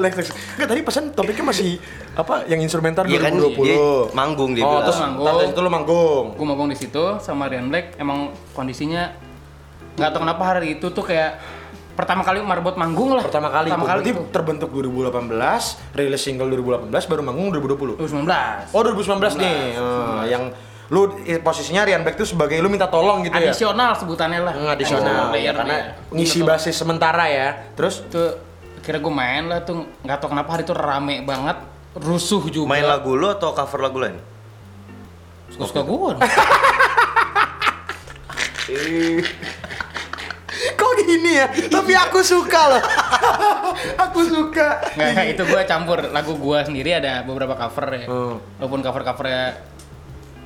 [0.01, 0.27] Lex, Lex.
[0.57, 1.77] Enggak tadi pesan topiknya masih
[2.11, 3.53] apa yang instrumental Iya kan 2020.
[3.61, 3.77] dia
[4.11, 4.83] manggung dia oh, bilang.
[4.83, 5.27] terus Manggung.
[5.29, 6.25] tahun itu lu manggung.
[6.33, 9.13] gue manggung di situ sama Rian Black emang kondisinya
[9.93, 11.37] nggak tahu kenapa hari itu tuh kayak
[11.97, 13.25] pertama kali marbot manggung lah.
[13.25, 17.97] Pertama kali, pertama kali berarti tuh terbentuk 2018, rilis single 2018, baru manggung 2020.
[17.97, 20.43] 2019 Oh 2019 nih, Eh, yang
[20.87, 23.49] lu eh, posisinya Rian Black tuh sebagai lu minta tolong gitu ya?
[23.49, 24.53] adisional sebutannya lah.
[24.53, 25.93] Hmm, adisional, Oh, ya, karena dia.
[26.13, 27.47] ngisi basis sementara ya.
[27.73, 28.05] Terus?
[28.07, 28.39] Tuh
[28.79, 29.83] kira gue main lah tuh.
[29.99, 31.57] Nggak tahu kenapa hari itu rame banget.
[31.97, 32.69] Rusuh juga.
[32.69, 34.15] Main lagu lu atau cover lagu lain?
[35.47, 36.11] suka suka gue
[41.07, 41.47] gini ya?
[41.47, 42.81] Tapi aku suka loh.
[44.03, 44.67] aku suka.
[44.93, 48.35] nggak nggak, itu gue campur lagu gue sendiri ada beberapa cover ya Hmm.
[48.57, 49.45] walaupun cover covernya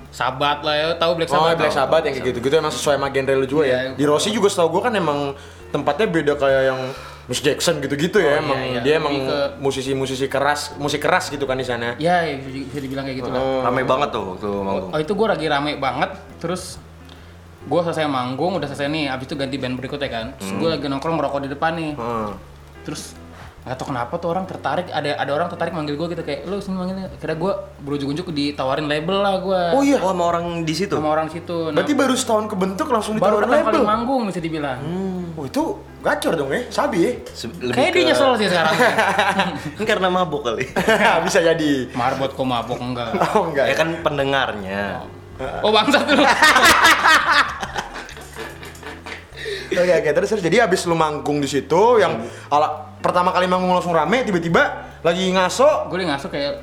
[0.09, 1.77] Sabat lah ya tahu Black Oh, Sabbath Black tau?
[1.81, 3.79] Sabbath yang kayak gitu-gitu emang sesuai sama genre lu juga ya.
[3.81, 3.91] Iya.
[3.95, 5.31] Di Rossi juga setahu gua kan emang
[5.69, 6.79] tempatnya beda kayak yang
[7.23, 8.35] Miss Jackson gitu-gitu ya.
[8.35, 8.79] Oh, emang iya, iya.
[8.81, 11.95] dia emang Lebih ke- musisi-musisi keras, musik keras gitu kan di sana.
[11.95, 13.63] ya ya, bisa dibilang kayak gitu lah Oh.
[13.63, 14.91] Rame banget tuh waktu manggung.
[14.91, 16.75] Oh itu gue lagi rame banget, terus
[17.63, 20.25] gue selesai manggung, udah selesai nih, abis itu ganti band berikutnya kan.
[20.33, 22.33] Terus gue lagi nongkrong ngerokok di depan nih, Hmm.
[22.81, 23.13] terus
[23.61, 26.57] nggak tau kenapa tuh orang tertarik, ada ada orang tertarik manggil gue gitu kayak, lu
[26.57, 27.13] sini manggilnya.
[27.15, 29.61] Kira gue berujung-ujung ditawarin label lah gue.
[29.71, 29.97] Oh iya.
[29.97, 30.89] Oh sama orang di situ.
[30.91, 31.69] Sama orang situ.
[31.69, 33.85] Nah, Berarti baru setahun kebentuk langsung baru ditawarin kali label.
[33.85, 34.81] manggung bisa dibilang.
[35.31, 35.61] Oh itu
[36.01, 37.11] gacor dong ya, sabi ya.
[37.29, 38.73] Se- Kayak dia ke- nyesel sih sekarang.
[39.77, 40.65] Ini karena mabuk kali.
[41.29, 41.93] Bisa jadi.
[41.93, 43.13] Marbot kok mabok enggak.
[43.31, 43.69] Oh enggak.
[43.69, 45.05] ya kan pendengarnya.
[45.05, 45.20] Oh
[45.63, 46.23] bangsat lu.
[49.71, 52.19] Oke oke terus terus jadi abis lu manggung di situ yang
[52.51, 56.53] ala pertama kali manggung langsung rame tiba-tiba lagi ngaso gue udah ngasuk kayak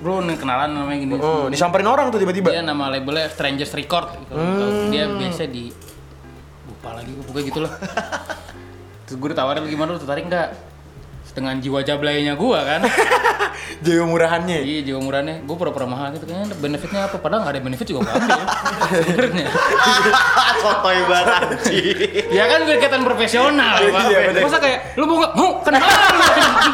[0.00, 1.12] bro nih kenalan namanya gini.
[1.20, 2.50] oh, disamperin orang tuh tiba-tiba.
[2.50, 4.32] Dia nama labelnya Strangers Record gitu.
[4.90, 5.70] Dia biasa di
[6.66, 7.72] lupa lagi gue pokoknya gitu lah.
[9.06, 10.48] Terus gue ditawarin "Lu gimana lu tertarik nggak?
[11.34, 12.80] Dengan jiwa jablainya gue kan.
[13.84, 14.62] Jiwa murahannya.
[14.62, 15.42] iya jiwa murahnya.
[15.42, 17.18] Gue pura-pura mahal gitu kayaknya benefitnya apa?
[17.18, 18.40] Padahal nggak ada benefit juga gue ambil.
[19.02, 19.46] Sebenarnya.
[20.64, 21.42] Sotoy banget
[22.30, 24.40] ya kan gue kelihatan profesional Iya, iya.
[24.40, 25.32] Masa kayak lu mau nggak?
[25.34, 26.14] Mau kenalan.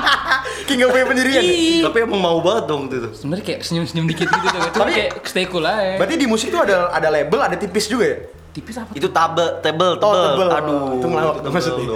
[0.68, 1.42] King gak punya pendirian.
[1.42, 1.50] ya?
[1.50, 1.82] Iya.
[1.90, 3.10] Tapi emang mau banget dong itu.
[3.16, 4.60] Sebenarnya kayak senyum-senyum dikit gitu tuh.
[4.70, 5.98] Tapi- kayak stay cool aja.
[5.98, 8.18] Berarti di musik tuh ada ada label, ada tipis juga ya?
[8.50, 8.90] Tipis apa?
[8.98, 10.30] Itu tabe, tebel, Oh, tebel.
[10.34, 10.48] tebel.
[10.50, 10.98] Aduh.
[10.98, 11.86] Itu ngelawak tebel maksudnya.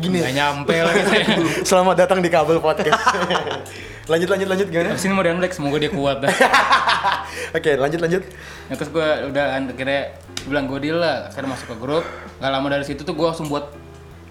[0.00, 0.18] Gini.
[0.24, 1.24] Nggak nyampe lagi saya.
[1.68, 3.04] Selamat datang di Kabel Podcast.
[4.12, 4.92] lanjut lanjut lanjut gimana?
[4.96, 6.32] Abis ini mau Black, semoga dia kuat dah.
[7.56, 8.22] Oke, lanjut lanjut.
[8.68, 10.00] Nah, terus gue udah kan akhirnya
[10.48, 12.04] bilang gue deal lah, akhirnya masuk ke grup.
[12.40, 13.72] Gak lama dari situ tuh gue langsung buat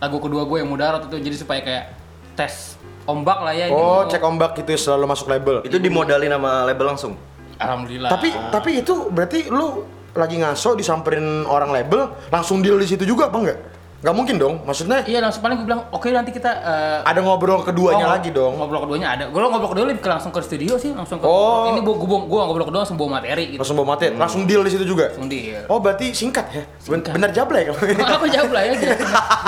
[0.02, 1.86] lagu kedua gue yang mudarat itu jadi supaya kayak
[2.34, 3.70] tes ombak lah ya.
[3.70, 4.18] Oh, gitu.
[4.18, 5.62] cek ombak gitu selalu masuk label.
[5.62, 7.13] Itu dimodalin sama label langsung.
[7.62, 8.10] Alhamdulillah.
[8.10, 13.30] Tapi tapi itu berarti lu lagi ngaso disamperin orang label, langsung deal di situ juga
[13.30, 13.60] apa enggak?
[14.04, 14.56] Nggak mungkin dong.
[14.67, 18.36] Maksudnya iya langsung paling gue bilang oke nanti kita eh, ada ngobrol keduanya oh, lagi
[18.36, 18.60] dong.
[18.60, 19.23] Ngobrol keduanya ada.
[19.32, 21.26] Gue ngobrol kedua lebih ke langsung ke studio sih, langsung ke.
[21.26, 21.71] Oh.
[21.71, 23.63] Ini gue gue gue ngobrol kedua langsung bawa materi gitu.
[23.63, 25.08] Langsung bawa materi, langsung deal di situ juga.
[25.08, 25.63] Langsung deal.
[25.71, 26.67] Oh, berarti singkat ya?
[26.67, 27.80] Ben- Bener jablay kalau
[28.19, 29.06] Apa jawab lah ya gitu.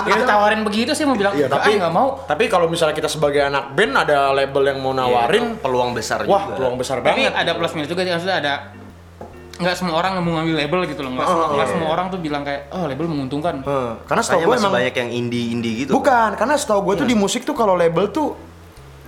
[0.07, 2.07] Ya tawarin begitu sih mau bilang Iya, "Enggak, tapi ah, nggak mau.
[2.23, 6.47] Tapi kalau misalnya kita sebagai anak band ada label yang mau nawarin, peluang besar wah,
[6.47, 6.63] juga.
[6.63, 7.35] peluang besar Tapi banget.
[7.35, 8.53] ada plus minus juga sih maksudnya ada
[9.55, 12.43] nggak semua orang mau ngambil label gitu loh nggak semua, nggak semua orang tuh bilang
[12.43, 15.91] kayak oh label menguntungkan Hmm, Karena setahu gue emang banyak yang indie-indie gitu.
[15.93, 18.35] bukan, karena setahu gue tuh di musik tuh kalau label tuh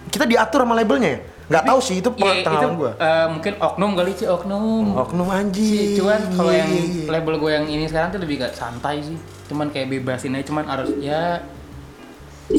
[0.07, 1.09] kita diatur sama labelnya.
[1.09, 1.19] ya.
[1.47, 2.91] Nggak tahu sih itu Iya, pengetahuan gue.
[2.97, 4.85] eh, mungkin oknum kali sih oknum.
[4.97, 5.89] Oknum Sih, anjing.
[5.95, 7.07] cuman kalau yang Iya, iya.
[7.09, 9.15] label gue yang ini sekarang tuh lebih gak santai sih.
[9.47, 11.43] Cuman kayak bebasin aja, cuman harus ya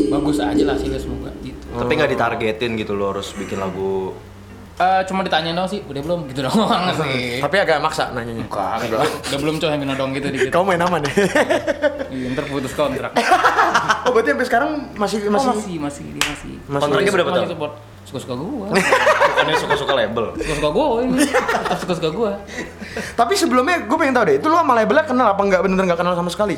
[0.08, 1.64] bagus aja lah sih semoga gitu.
[1.70, 4.12] Tapi nggak ditargetin gitu lo harus bikin lagu.
[4.78, 7.38] Eh, cuma ditanya dong sih, udah belum gitu doang sih.
[7.44, 8.46] Tapi agak maksa nanyanya.
[8.46, 8.94] Enggak,
[9.26, 10.54] udah belum coy yang dong gitu dikit.
[10.54, 11.10] Kamu main aman ya?
[12.08, 13.12] Iya, ntar putus kontrak.
[14.08, 16.52] oh berarti sampai sekarang masih Oh, masih masih, masih, dia masih.
[16.64, 17.48] Masih- Kontraknya berapa tahun?
[18.08, 18.66] Suka-suka gua.
[18.72, 20.24] Bukannya suka-suka label.
[20.40, 21.26] Suka-suka gua ini.
[21.28, 22.32] Tetap Suka-suka gua.
[23.12, 26.00] Tapi sebelumnya gue pengen tahu deh, itu lu sama labelnya kenal apa nggak bener nggak
[26.00, 26.56] kenal sama sekali?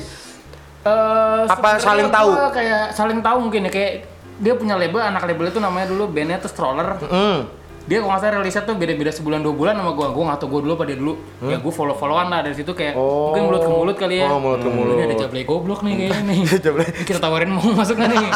[0.87, 2.31] Eh, Apa saling tahu?
[2.31, 3.93] gua Kayak saling tahu mungkin ya kayak
[4.39, 6.95] dia punya label, anak label itu namanya dulu bandnya tuh Stroller.
[7.11, 7.60] Hmm.
[7.91, 10.09] Dia kalau nggak salah rilisnya tuh beda-beda sebulan dua bulan sama gua.
[10.09, 11.13] Gua nggak tahu gua dulu apa dia dulu.
[11.43, 13.35] Ya gua follow-followan lah dari situ kayak Oh.
[13.35, 14.27] mungkin mulut ke mulut kali ya.
[14.27, 14.95] Oh, mulut ke Hmm, mulut.
[14.95, 16.39] Ini ada Jablay goblok nih kayaknya nih.
[16.65, 16.87] Jablay.
[17.03, 18.27] Kita tawarin mau masuk nggak nih?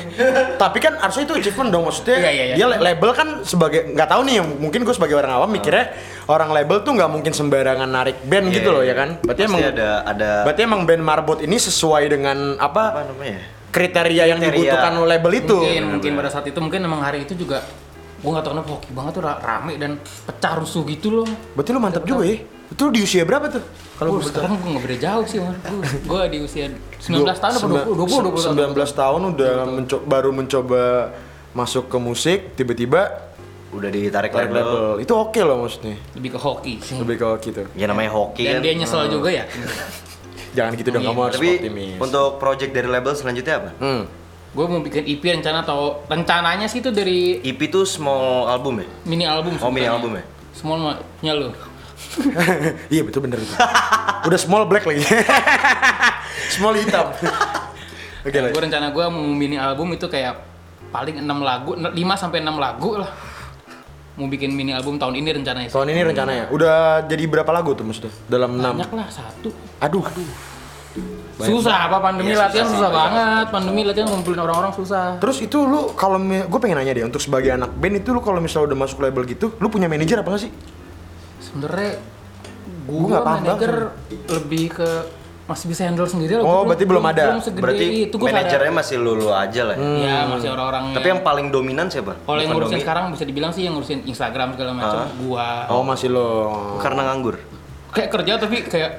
[0.62, 2.16] Tapi kan harusnya itu achievement dong maksudnya.
[2.18, 2.54] Iya, iya, iya.
[2.56, 5.92] Dia la- label kan sebagai nggak tahu nih, mungkin gue sebagai orang awam mikirnya
[6.24, 8.90] orang label tuh nggak mungkin sembarangan narik band Iya, gitu loh iya.
[8.90, 9.08] ya kan.
[9.20, 13.40] Berarti Pasti emang ada ada berarti emang band Marbot ini sesuai dengan apa apa namanya?
[13.68, 14.70] kriteria yang Kriteria.
[14.70, 15.58] dibutuhkan label itu.
[15.58, 17.58] mungkin mungkin pada saat itu mungkin emang hari itu juga
[18.24, 21.28] gua nggak tahu kenapa hoki banget tuh ra- rame dan pecah rusuh gitu loh.
[21.52, 22.40] Berarti lu mantap juga ya.
[22.66, 23.60] Itu di usia berapa tuh?
[23.94, 25.38] Kalau gue sekarang gue nggak beda jauh sih,
[26.08, 26.66] gua di usia
[26.98, 27.94] 19 tahun apa 20?
[27.94, 30.82] 20, 20, 19 tahun udah menco- baru mencoba
[31.52, 33.30] masuk ke musik, tiba-tiba
[33.70, 34.64] Udah ditarik tarik label.
[34.64, 34.84] label.
[34.98, 35.94] Itu oke loh maksudnya.
[36.14, 36.96] Lebih ke hoki sih.
[36.96, 37.62] Lebih ke gitu.
[37.74, 38.62] Ya namanya hoki Dan kan.
[38.62, 39.44] dia nyesel juga ya.
[40.52, 41.10] Jangan gitu dong, Iya.
[41.10, 41.98] kamu harus Tapi optimis.
[42.00, 43.70] untuk project dari label selanjutnya apa?
[43.76, 44.02] Hmm.
[44.54, 48.86] Gue mau bikin EP rencana atau rencananya sih itu dari EP tuh small album ya?
[49.02, 49.58] mini album.
[49.58, 50.22] Oh, mini album ya?
[50.54, 51.50] Small mah punya lu.
[52.94, 53.50] iya betul bener itu.
[54.30, 55.02] Udah small black lagi.
[56.54, 57.10] small hitam.
[58.30, 58.54] Oke lah.
[58.54, 60.38] Gue rencana gue mau mini album itu kayak
[60.94, 63.10] paling 6 lagu, 5 sampai 6 lagu lah.
[64.14, 65.66] Mau bikin mini album tahun ini rencananya.
[65.66, 65.74] sih.
[65.74, 68.14] Tahun ini rencananya udah jadi berapa lagu tuh maksudnya?
[68.30, 68.78] Dalam enam.
[68.78, 69.50] Banyak lah satu.
[69.82, 70.06] Aduh.
[71.36, 73.46] Susah apa pandemi Iya, latihan susah susah, banget.
[73.50, 75.18] Pandemi latihan ngumpulin orang-orang susah.
[75.18, 78.38] Terus itu lu kalau gue pengen nanya deh untuk sebagai anak band itu lu kalau
[78.38, 80.52] misalnya udah masuk label gitu, lu punya manajer apa nggak sih?
[81.40, 81.98] Sebenernya
[82.84, 83.72] gue nggak paham manajer
[84.30, 84.88] lebih ke
[85.44, 86.42] masih bisa handle sendiri loh.
[86.42, 87.24] Oh, Gua berarti belum ada.
[87.28, 88.80] Belum segede Berarti itu gua manajernya sadar.
[88.80, 89.76] masih lulu aja lah.
[89.76, 89.90] ya.
[90.00, 90.82] Ya masih orang-orang.
[90.94, 92.16] Tapi yang paling dominan siapa?
[92.16, 95.08] kalau yang ngurusin domi- sekarang bisa dibilang sih yang ngurusin Instagram segala macam Ah.
[95.18, 95.48] gua.
[95.68, 96.28] Oh masih lo.
[96.80, 97.36] Karena nganggur.
[97.92, 98.90] Kayak kerja tapi kayak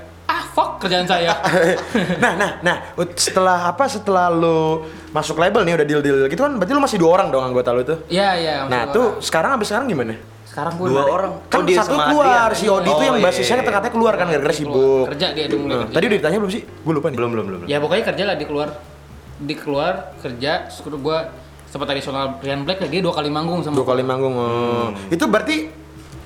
[0.56, 1.36] fuck kerjaan saya.
[2.24, 2.76] nah, nah, nah,
[3.14, 3.84] setelah apa?
[3.86, 7.28] Setelah lu masuk label nih udah deal deal gitu kan, berarti lu masih dua orang
[7.28, 8.00] dong anggota lu tuh.
[8.08, 8.56] Iya iya.
[8.66, 9.22] Nah, tuh gua.
[9.22, 10.16] sekarang abis sekarang gimana?
[10.46, 11.32] sekarang gua Dua narik- orang.
[11.52, 13.68] Kan Oh, dia satu keluar, si Odi Oh, tuh yang iya, basisnya iya.
[13.68, 15.06] katanya keluar kan gara-gara sibuk.
[15.12, 15.96] Kerja dia mulai Nah, kerja.
[16.00, 16.62] tadi udah ditanya belum sih?
[16.64, 17.18] Gue lupa nih.
[17.20, 17.60] Belum, belum, belum.
[17.68, 18.70] Ya pokoknya kerja lah dia keluar.
[19.36, 21.18] Dia keluar kerja, terus gua
[21.68, 24.32] sempat tradisional Rian Black dia dua kali manggung sama Dua kali manggung.
[24.32, 24.96] oh.
[25.12, 25.68] Itu berarti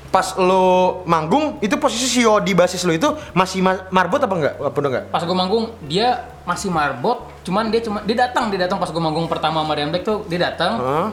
[0.10, 0.65] pas lo
[1.04, 4.54] manggung itu posisi si Odi basis lo itu masih ma- marbot apa enggak?
[4.58, 5.06] Apa udah enggak?
[5.08, 6.08] pas gue manggung dia
[6.43, 10.02] masih marbot cuman dia cuma dia datang dia datang pas gue manggung pertama sama Black
[10.02, 11.10] tuh dia datang Hah?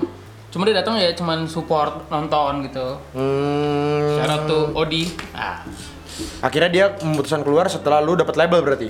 [0.48, 4.16] cuma dia datang ya cuman support nonton gitu Hmm.
[4.16, 5.61] syarat tuh Odi ah
[6.40, 8.88] Akhirnya dia memutuskan keluar setelah lu dapat label berarti.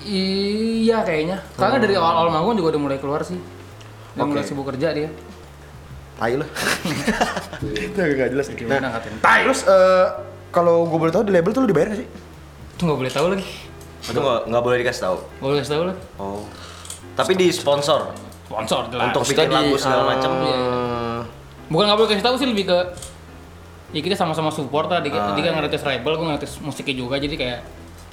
[0.00, 3.36] iya kayaknya karena dari awal-awal manggung juga udah mulai keluar sih
[4.12, 4.30] udah Oke.
[4.30, 5.08] mulai sibuk kerja dia
[6.20, 6.44] Tai lo.
[7.86, 8.46] itu agak gak jelas.
[8.50, 9.14] Gimana Nah, ngatain?
[9.18, 10.06] tai terus eh,
[10.50, 12.08] kalau gue boleh tahu di label tuh lu dibayar gak sih?
[12.70, 13.44] itu nggak boleh tahu lagi
[14.02, 15.16] Itu nggak nggak boleh dikasih tahu.
[15.20, 16.40] nggak boleh kasih tahu lagi Oh.
[17.12, 18.00] Tapi di sponsor
[18.42, 20.30] sponsor jelas untuk bikin lagu segala macam.
[20.42, 20.60] Iya.
[21.66, 22.78] bukan nggak boleh kasih tahu sih lebih ke
[23.90, 27.14] ya kita sama-sama support lah dia, Ah, dia kan ngerti rebel gue ngerti musiknya juga
[27.16, 27.58] jadi kayak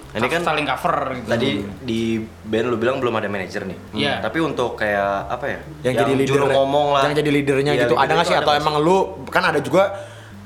[0.10, 1.50] Ini kan saling cover gitu Tadi
[1.82, 2.02] di
[2.41, 3.78] band lu bilang belum ada manajer nih.
[3.93, 4.13] Iya.
[4.20, 5.60] Tapi untuk kayak apa ya?
[5.84, 7.02] yang, jadi leader juru ngomong lah.
[7.04, 9.43] yang jadi leadernya Iya, gitu ada leader nggak itu sih atau nggak emang lu kan
[9.46, 9.84] ada juga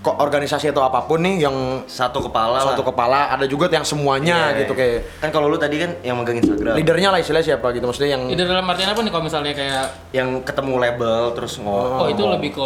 [0.02, 1.54] kok organisasi atau apa pun nih yang
[1.86, 2.88] satu kepala satu lah.
[2.90, 6.42] kepala ada juga yang semuanya Iya, gitu kayak Kan kalau lu tadi kan yang megang
[6.42, 6.74] Instagram.
[6.74, 9.84] leadernya lah istilahnya siapa gitu maksudnya yang Leader dalam artian apa nih kalau misalnya kayak
[10.10, 12.02] yang ketemu label terus ngomong.
[12.02, 12.62] oh, itu lebih ke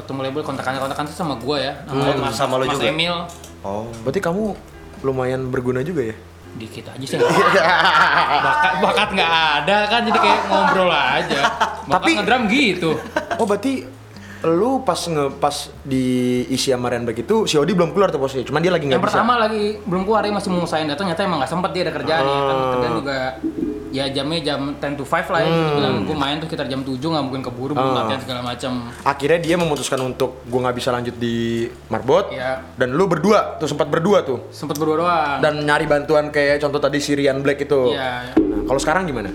[0.00, 2.88] ketemu label kontakannya kontakan sama gua ya Oh, Mas, sama lu Mas juga?
[2.88, 3.14] Emil
[3.60, 3.84] Oh.
[4.00, 4.56] berarti kamu
[5.00, 6.16] lumayan berguna juga ya
[6.58, 7.16] dikit aja sih
[8.46, 11.40] bakat bakat nggak ada kan jadi kayak ngobrol aja.
[11.86, 12.90] Bakat Tapi- ngedrum gitu.
[13.38, 13.97] Oh berarti
[14.40, 15.50] lu pas nge pas
[15.82, 16.04] di
[16.46, 19.02] isi sama Black itu si Odi belum keluar tuh posisinya cuman dia lagi nggak yang
[19.02, 21.82] bisa pertama lagi belum keluar dia masih mau ngusahain datang nyata emang nggak sempet dia
[21.82, 22.70] ada kerjaan ya kan Oh.
[22.70, 23.16] kerjaan juga
[23.88, 25.74] ya jamnya jam 10 to 5 lah ya Hmm.
[25.74, 27.98] Bilang gue main tuh sekitar jam 7 nggak mungkin keburu belum Oh.
[27.98, 28.70] latihan segala macam
[29.02, 31.36] akhirnya dia memutuskan untuk gua nggak bisa lanjut di
[31.88, 32.62] Marbot Iya.
[32.74, 36.78] dan lu berdua tuh sempat berdua tuh sempet berdua doang dan nyari bantuan kayak contoh
[36.78, 38.36] tadi si Ryan Black itu Iya.
[38.36, 39.34] nah, kalau sekarang gimana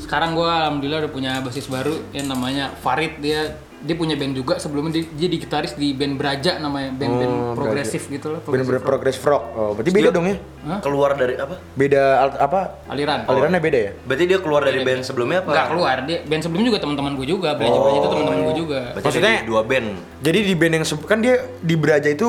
[0.00, 4.54] sekarang gue alhamdulillah udah punya basis baru yang namanya Farid dia dia punya band juga
[4.56, 8.78] sebelumnya dia, dia di gitaris di band Braja namanya band-band Oh, progresif gitu lah Bener-bener
[8.78, 9.44] progresif progress rock.
[9.54, 10.36] Oh, berarti beda dong ya?
[10.78, 11.54] Keluar dari apa?
[11.72, 12.60] Beda alt, apa?
[12.86, 13.92] aliran Alirannya beda ya?
[14.04, 15.50] Berarti dia keluar dari band sebelumnya apa?
[15.50, 18.80] nggak keluar dia band sebelumnya juga teman-teman gue juga Braja Braja itu teman-teman gue juga
[18.92, 19.86] Berarti Maksudnya- dua band.
[20.20, 22.28] Jadi di band yang kan dia di Beraja itu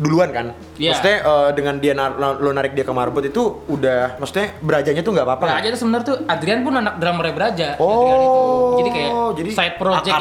[0.00, 0.46] duluan kan?
[0.74, 0.90] Iya.
[0.90, 5.12] Maksudnya eh, dengan dia nar- lo narik dia ke Marbot itu udah maksudnya Berajanya tuh
[5.12, 5.44] nggak apa-apa.
[5.44, 5.52] kan?
[5.54, 8.24] Braja itu sebenarnya tuh Adrian pun anak drummernya Braja Oh, itu.
[8.78, 10.16] jadi kayak jadi side projectnya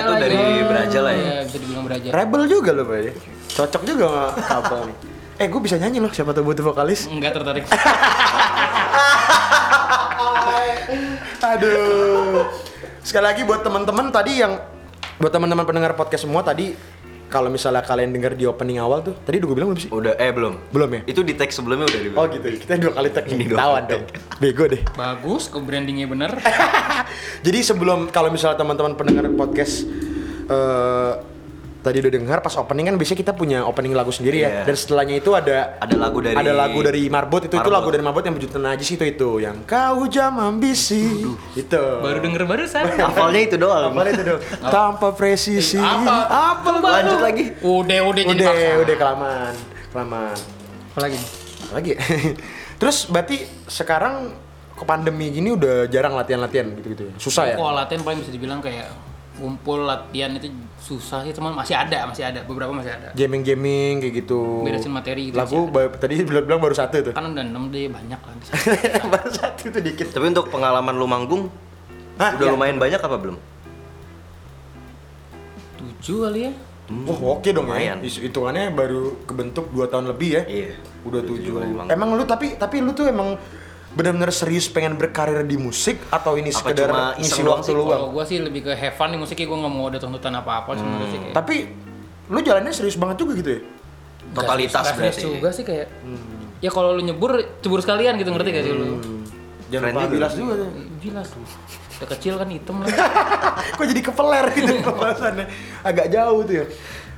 [0.00, 0.64] tuh lah dari gitu.
[0.66, 1.20] Braja lah ya?
[1.20, 3.12] Iya, bisa dibilang Braja Rebel juga loh Pak ya.
[3.50, 4.96] Cocok juga sama kapal nih.
[5.38, 7.06] Eh gue bisa nyanyi loh siapa tuh butuh vokalis.
[7.06, 7.62] enggak tertarik
[11.40, 12.44] Aduh.
[13.00, 14.58] Sekali lagi buat teman-teman tadi yang
[15.16, 16.74] buat teman-teman pendengar podcast semua tadi
[17.28, 19.90] kalau misalnya kalian dengar di opening awal tuh, tadi udah gue bilang belum sih?
[19.92, 20.54] Udah eh belum.
[20.72, 21.00] Belum ya?
[21.04, 23.82] Itu di tag sebelumnya udah di Oh gitu, kita dua kali tag Ini nih, ketahuan
[23.84, 24.04] kali dong.
[24.40, 24.82] Bego deh.
[24.96, 26.30] bagus ke brandingnya bener
[27.46, 29.84] Jadi sebelum kalau misalnya teman-teman pendengar podcast
[30.48, 31.37] eh
[31.78, 34.50] tadi udah dengar pas opening kan biasanya kita punya opening lagu sendiri ya.
[34.50, 34.62] Iya.
[34.66, 37.72] Dan setelahnya itu ada Ada lagu dari ada lagu dari Marbot itu itu Marbot.
[37.72, 41.22] lagu dari Marbot yang berjudul Najis itu itu yang kau jam ambisi
[41.54, 41.84] itu.
[42.02, 43.90] baru denger barusan Hafalnya itu doang.
[43.90, 44.40] Apa itu dong?
[44.60, 45.78] Tanpa presisi.
[45.78, 46.14] Apa?
[46.58, 46.78] Apa lu?
[46.82, 47.44] Lanjut lagi.
[47.60, 49.54] udah udah jadi Udah, paksa udah kelamaan.
[49.88, 50.36] Kelamaan.
[50.88, 51.92] apa lagi Apa Lagi.
[52.80, 53.36] Terus berarti
[53.66, 54.34] sekarang
[54.72, 57.12] ke pandemi gini udah jarang latihan-latihan gitu-gitu ya.
[57.18, 57.54] Susah ya?
[57.54, 58.86] kalau latihan paling bisa dibilang kayak
[59.38, 64.14] kumpul latihan itu susah sih cuman masih ada masih ada beberapa masih ada Gaming-gaming kayak
[64.20, 64.66] gitu.
[64.66, 67.12] beresin materi gitu Lagu tadi bilang bilang baru satu tuh.
[67.14, 68.34] kan udah enam deh banyak lah
[69.14, 70.10] baru satu itu dikit.
[70.10, 71.46] Tapi untuk pengalaman lu manggung
[72.16, 72.52] Hah, udah iya.
[72.52, 73.36] lumayan banyak apa belum?
[75.78, 76.52] tujuh kali ya
[76.88, 78.00] Oh, oke dong Lumayan.
[78.00, 78.08] ya.
[78.08, 80.42] Hitungannya baru kebentuk 2 tahun lebih ya.
[80.48, 80.72] Iya.
[81.04, 81.60] Udah tujuh.
[81.60, 81.84] tujuh.
[81.84, 83.36] Emang lu tapi tapi lu tuh emang
[83.88, 87.88] benar-benar serius pengen berkarir di musik atau ini Apa sekedar cuma ngisi waktu luang?
[87.90, 90.70] kalau gua sih lebih ke have fun di musiknya gua nggak mau ada tuntutan apa-apa
[90.72, 91.54] sebenarnya sih kayak Tapi
[92.28, 93.60] lu jalannya serius banget juga gitu ya?
[94.30, 95.24] Totalitas serius berarti.
[95.32, 95.86] juga sih kayak
[96.58, 98.86] ya kalau lu nyebur cebur sekalian gitu ngerti gak sih lu
[99.68, 100.14] Jangan Keren lupa juga.
[100.14, 100.68] bilas juga tuh.
[100.98, 101.28] jelas
[101.98, 102.88] udah kecil kan hitam lah
[103.74, 105.46] Kok jadi kepeler gitu pembahasannya?
[105.82, 106.66] Agak jauh tuh ya.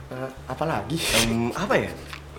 [0.08, 0.96] Eh, apalagi?
[1.20, 1.90] Em, apa ya?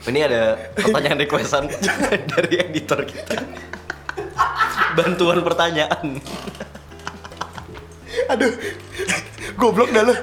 [0.02, 0.42] Ini ada
[0.74, 1.64] pertanyaan requestan
[2.32, 3.38] dari editor kita.
[4.98, 6.20] Bantuan pertanyaan.
[8.32, 8.52] Aduh,
[9.56, 10.14] goblok dah lu.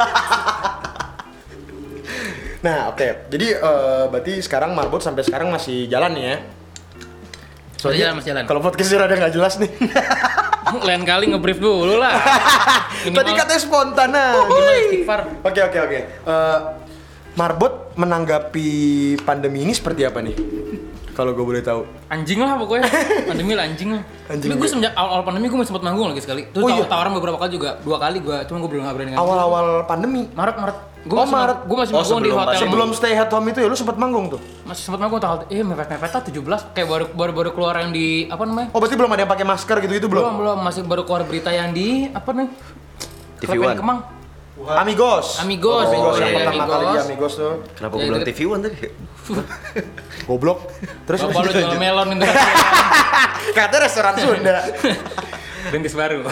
[2.64, 3.32] nah, oke.
[3.32, 6.36] Jadi eh, berarti sekarang Marbot sampai sekarang masih jalan nih ya?
[7.78, 8.44] Masih jalan, masih jalan.
[8.44, 9.70] Kalau podcastnya ada nggak jelas nih.
[10.68, 12.12] lain kali ngebrief dulu lah
[13.16, 14.36] Tadi katanya spontan nah.
[15.40, 15.98] Oke oke oke.
[16.28, 16.58] Eh,
[17.38, 18.68] Marbot menanggapi
[19.22, 20.34] pandemi ini seperti apa nih?
[21.18, 21.82] Kalau gue boleh tahu.
[22.08, 22.86] anjing lah pokoknya
[23.28, 26.06] pandemi lah anjing lah Anjing tapi gue semenjak awal, awal pandemi gue masih sempat manggung
[26.06, 26.86] lagi sekali terus Oh, taw- iya?
[26.86, 29.10] tawaran beberapa kali juga dua kali gue cuma gue belum nggak berani.
[29.12, 30.30] Awal-awal pandemi.
[30.30, 31.58] Maret Maret gue Oh, masih Maret.
[31.60, 34.26] gue masih Oh, manggung di hotel Sebelum stay at home itu ya lu sempat manggung
[34.28, 34.40] tuh.
[34.62, 36.38] masih sempat manggung tanggal eh mepet mepet lah 17
[36.72, 39.42] kayak baru baru baru keluar yang di apa namanya Oh berarti belum ada yang pakai
[39.44, 40.34] masker gitu itu belum belum?
[40.38, 42.48] belum masih baru keluar berita yang di apa nih
[43.38, 43.74] TV One.
[43.74, 43.98] Kemang
[44.68, 45.26] Amigos.
[45.38, 47.04] Amigos, Amigos yang iya, pertama kali di Amigos.
[47.06, 47.52] Amigos tuh.
[47.72, 48.76] Kenapa Ya, gue bilang TV One tadi?
[50.24, 50.58] Goblok.
[51.04, 52.26] Terus bapak lu jual melon itu
[53.56, 54.56] Katanya restoran Sunda.
[55.68, 56.24] rintis baru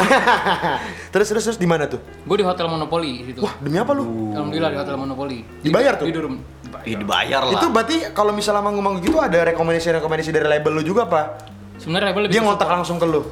[1.13, 2.01] terus terus terus di mana tuh?
[2.01, 4.33] gue di hotel Monopoli gitu Wah, demi apa lu?
[4.33, 6.09] alhamdulillah di hotel Monopoli Di- Dibayar tuh?
[6.09, 6.41] di Durum
[6.87, 7.53] Ih, dibayar lah.
[7.53, 11.37] Itu berarti kalau misalnya manggung-manggung gitu ada rekomendasi-rekomendasi dari label lu juga apa?
[11.77, 13.29] sebenarnya label lebih Dia ngontak langsung ke lu.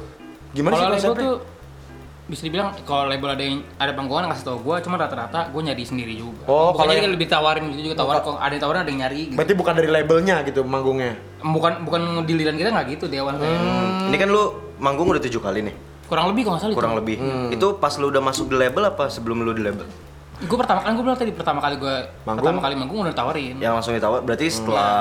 [0.51, 1.23] Gimana sih kalau label konsepnya?
[1.23, 1.35] tuh
[2.25, 5.83] bisa dibilang kalau label ada yang ada panggungan ngasih tau gue cuma rata-rata gue nyari
[5.83, 8.79] sendiri juga Oh, kalau jadi yang- lebih tawarin gitu juga tawarin kok ada yang tawarin
[8.79, 11.13] ada yang nyari gitu Berarti bukan dari labelnya gitu manggungnya.
[11.39, 14.43] bukan bukan dililan kita nggak gitu di awal kayak Hmm, Ini kan lu
[14.75, 15.75] manggung udah tujuh kali nih.
[16.05, 17.17] kurang lebih kalau nggak salah Kurang lebih.
[17.17, 17.49] Hmm.
[17.49, 19.85] Itu pas lu udah masuk di label apa sebelum lu di label?
[20.35, 22.43] gue pertama kali gue bilang tadi pertama kali gue Manggung?
[22.43, 24.19] pertama kali manggung udah tawarin Yang langsung ditawar.
[24.19, 24.91] Berarti setelah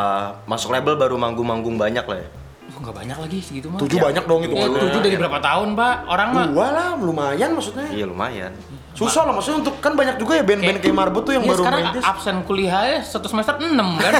[0.45, 2.29] masuk label baru manggung-manggung banyak lah ya.
[2.65, 4.55] Ih, nggak banyak lagi segitu mah Tujuh banyak dong itu.
[4.57, 7.89] Ya, tujuh dari berapa tahun pak orang mah Dua lah, lumayan maksudnya.
[7.93, 8.53] Iya lumayan.
[8.95, 11.61] Susah lah maksudnya untuk kan banyak juga ya band-band kayak Marbot tuh yang Iya, baru
[11.61, 12.05] sekarang merintis.
[12.07, 14.13] absen kuliahnya satu semester 6 kan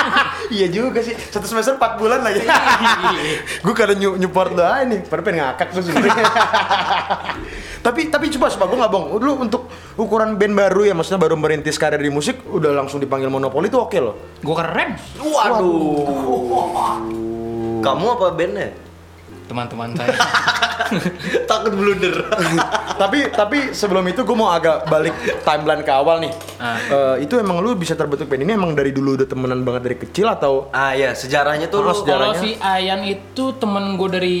[0.56, 2.46] Iya juga sih, satu semester 4 bulan lagi.
[3.66, 6.22] gue kadang nyu nyupport lo aja nih, pada pengen ngakak tuh sebenernya.
[7.86, 9.62] tapi tapi coba coba gue nggak bohong, lu untuk
[9.98, 13.76] ukuran band baru ya, maksudnya baru merintis karir di musik, udah langsung dipanggil monopoli itu
[13.76, 14.14] oke loh.
[14.38, 15.98] gue keren Waduh.
[17.82, 18.70] Kamu apa bandnya?
[19.42, 20.08] teman-teman saya
[21.50, 22.24] Takut blunder.
[23.02, 26.32] tapi tapi sebelum itu gue mau agak balik timeline ke awal nih.
[26.56, 26.78] Ah.
[26.78, 29.96] Eh, itu emang lu bisa terbentuk band ini emang dari dulu udah temenan banget dari
[29.98, 32.32] kecil atau ah ya sejarahnya tuh Oh, lu sejarah.
[32.32, 34.38] kalau si Ayan itu temen gue dari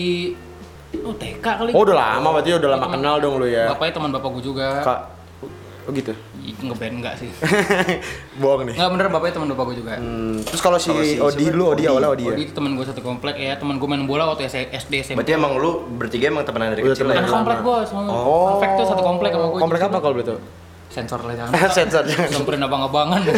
[0.98, 3.68] oh TK kali Oh udah lama berarti udah lama kenal dong lu ya.
[3.68, 5.00] bapaknya teman bapak gue juga Kak,
[5.82, 6.12] oh gitu.
[6.42, 7.30] Ngeband enggak sih
[8.40, 8.74] Bohong nih.
[8.74, 11.84] Enggak bener bapaknya teman bapak gue juga Hmm, terus kalau si, si Odi dulu, Odi
[11.84, 12.32] awalnya Odi ya.
[12.32, 15.32] Odi itu teman gue satu komplek ya teman gue main bola waktu SD SMP Berarti
[15.32, 17.30] emang lu bertiga emang temenan dari Udah kecil temenan ya?
[17.30, 18.46] komplek gue sama Oh.
[18.52, 20.34] Perfect tuh satu komplek sama gue Komplek apa kalau begitu?
[20.88, 22.28] sensor lah jangan Sensor jangan.
[22.28, 23.20] samperin abang-abangan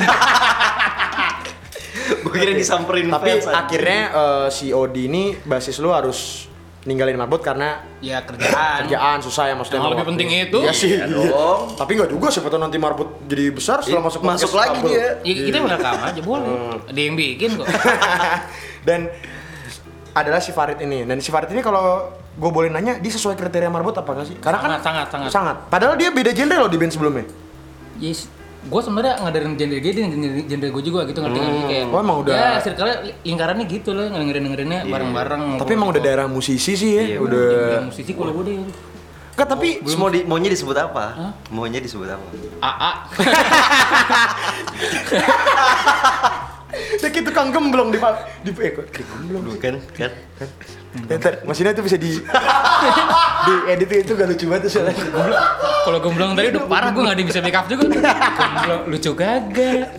[2.20, 6.50] Gue kira disamperin Tapi fans, akhirnya eh, si Odi ini basis lu harus
[6.84, 9.80] ninggalin marbot karena ya kerjaan kerjaan susah ya maksudnya.
[9.80, 10.10] Yang lebih waktu.
[10.12, 10.58] penting itu.
[10.60, 10.90] Iya sih.
[10.92, 11.28] Iya iya.
[11.32, 11.60] dong.
[11.80, 14.90] Tapi nggak juga siapa tahu nanti marbot jadi besar setelah masuk masuk podcast lagi kabel.
[14.92, 15.06] dia.
[15.24, 16.48] ya, kita rekam aja boleh
[16.84, 17.66] ada yang bikin kok
[18.88, 19.08] Dan
[20.12, 21.08] adalah si Farid ini.
[21.08, 24.36] Dan si Farid ini kalau gue boleh nanya, dia sesuai kriteria marbot apa nggak sih?
[24.38, 25.30] Karena Sangat, kan sangat, sangat.
[25.32, 25.56] sangat.
[25.72, 27.24] Padahal dia beda genre loh di band sebelumnya.
[27.98, 28.26] yes
[28.64, 32.00] gue sebenarnya ngadarin genre dia dan genre, genre gue juga gitu ngerti ngerti kayak Oh,
[32.00, 36.72] emang udah- ya circle lingkarannya gitu loh dengerin dengerinnya bareng-bareng Tapi emang udah daerah musisi
[36.72, 37.02] sih ya.
[37.04, 37.44] Iya, udah.
[37.44, 38.56] ya, musisi kalau gue deh
[39.34, 41.34] Enggak, tapi Terus mau di, maunya disebut apa?
[41.50, 42.22] Maunya disebut apa?
[42.62, 42.92] AA
[47.14, 47.98] kayak tukang gemblong di
[48.42, 49.42] di eh kok gemblong.
[49.46, 50.10] Bukan, kan?
[50.94, 52.14] Ntar, maksudnya itu bisa di
[53.44, 54.94] di edit itu gak lucu banget tuh soalnya.
[55.84, 57.90] kalau gemblong tadi udah parah gue ada yang bisa make up juga.
[58.86, 59.90] Lucu kagak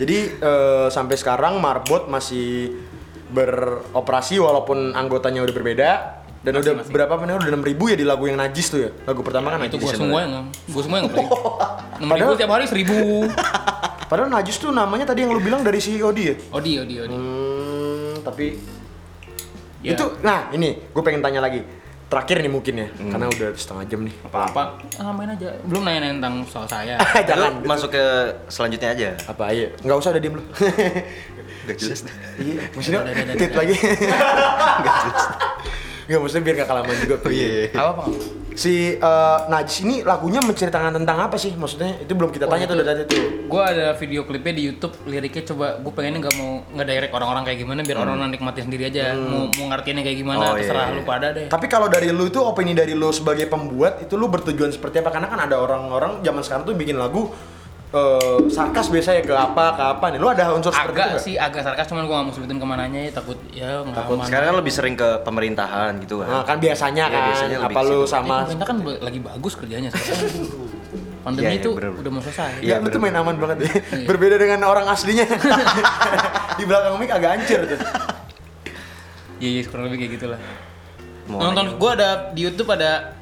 [0.00, 2.72] Jadi eh, sampai sekarang Marbot masih
[3.30, 5.90] beroperasi walaupun anggotanya udah berbeda.
[6.40, 8.90] Dan udah berapa menit udah 6000 ya di lagu yang najis tuh ya.
[9.04, 9.92] Lagu pertama kan itu najis.
[9.92, 11.26] gue semua yang gue semua yang ngeplay.
[12.00, 13.28] Enam ribu tiap hari seribu.
[14.08, 16.34] Padahal najis tuh namanya tadi yang lu bilang dari si Odi ya.
[16.50, 17.12] odi odi odi.
[17.12, 18.56] Hmm, tapi
[19.80, 19.96] Ya.
[19.96, 21.64] itu nah ini gue pengen tanya lagi.
[22.10, 24.10] Terakhir nih mungkin ya, karena udah setengah jam nih.
[24.26, 25.54] apa namain aja?
[25.62, 26.98] Belum nanya nanya tentang soal saya.
[27.30, 27.62] Jangan.
[27.62, 28.04] Lu masuk ke
[28.50, 29.08] selanjutnya aja.
[29.30, 30.42] apa aja nggak usah udah diem lu.
[31.70, 32.02] Gak jelas.
[32.40, 32.66] Iya.
[32.74, 33.50] Maksudnya Udah, udah, udah, tit
[36.10, 37.70] nggak maksudnya biar gak kelamaan juga Oh iya.
[37.70, 38.02] apa apa?
[38.50, 41.54] Si eh, Najis ini lagunya menceritakan tentang apa sih?
[41.54, 44.94] Maksudnya itu belum kita tanya tuh dari tadi tuh gue ada video klipnya di YouTube
[45.06, 48.90] liriknya coba gue pengennya nggak mau nggak direct orang-orang kayak gimana biar orang-orang nikmatin sendiri
[48.90, 49.14] aja.
[49.14, 50.96] Mau mau ngertiinnya kayak gimana Oh, iya, terserah iya.
[50.98, 51.46] lu pada deh.
[51.46, 55.14] Tapi kalau dari lu itu opini dari lu sebagai pembuat itu lu bertujuan seperti apa?
[55.14, 57.30] Karena kan ada orang-orang zaman sekarang tuh bikin lagu
[57.90, 61.34] eh, sarkas biasanya ke apa ke apa nih lu ada unsur seperti itu agak sih
[61.34, 64.46] agak sarkas cuman gue gak mau sebutin ke mananya ya takut ya nggak aman Sekarang
[64.48, 66.54] kan lebih sering ke pemerintahan gitu Nah, kan.
[66.54, 70.30] kan biasanya Iya, kan biasanya lebih apa lu sama pemerintah kan lagi bagus kerjanya sekarang.
[71.20, 72.00] Pandemi Iya, iya, itu bener, bener.
[72.00, 72.52] udah mau selesai.
[72.64, 73.70] Ya, lu tuh main aman banget ya.
[74.08, 75.28] Berbeda dengan orang aslinya.
[76.58, 77.78] di belakang mic agak hancur tuh.
[79.36, 80.40] Iya, iya kurang lebih kayak gitulah.
[81.28, 83.19] Mau Nonton gua ada di YouTube ada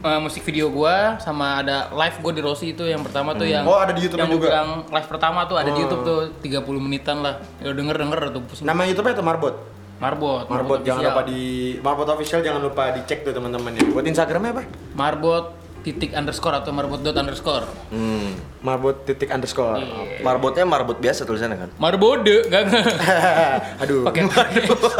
[0.00, 3.62] eh, musik video gua sama ada live gua di Rossi itu yang pertama tuh yang
[3.68, 4.40] Oh, ada di YouTube yang juga?
[4.40, 4.50] Oh.
[4.50, 7.38] bilang live pertama tuh ada di YouTube tuh 30 menitan lah.
[7.60, 8.64] Ya denger denger tuh pusing.
[8.64, 9.54] Nama YouTube-nya itu Marbot.
[10.00, 10.48] Marbot.
[10.48, 11.12] Marbot jangan official.
[11.12, 11.42] lupa di
[11.84, 13.84] Marbot official jangan lupa dicek tuh teman-teman ya.
[13.92, 14.62] Buat Instagramnya apa?
[14.96, 17.64] Marbot titik underscore atau marbot dot underscore.
[17.88, 18.36] Hmm.
[18.60, 19.80] Marbot titik underscore.
[19.80, 20.20] Iya.
[20.20, 21.70] Marbotnya marbot biasa tulisannya kan.
[21.80, 22.84] Marbode, gak nggak.
[23.84, 24.04] Aduh.
[24.04, 24.28] Pakai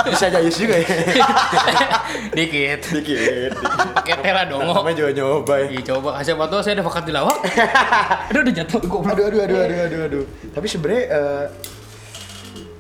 [0.08, 0.88] Bisa jayus juga ya.
[2.36, 2.80] dikit.
[2.88, 3.52] Dikit.
[3.94, 4.64] Pakai tera dong.
[4.64, 5.66] Namanya juga nyoba ya.
[5.70, 7.38] Iya coba kasih apa tuh saya ada vakat di lawak.
[8.32, 8.80] Aduh udah jatuh.
[8.80, 10.24] Aduh, aduh, aduh, aduh, aduh, aduh.
[10.56, 11.44] Tapi sebenarnya eh,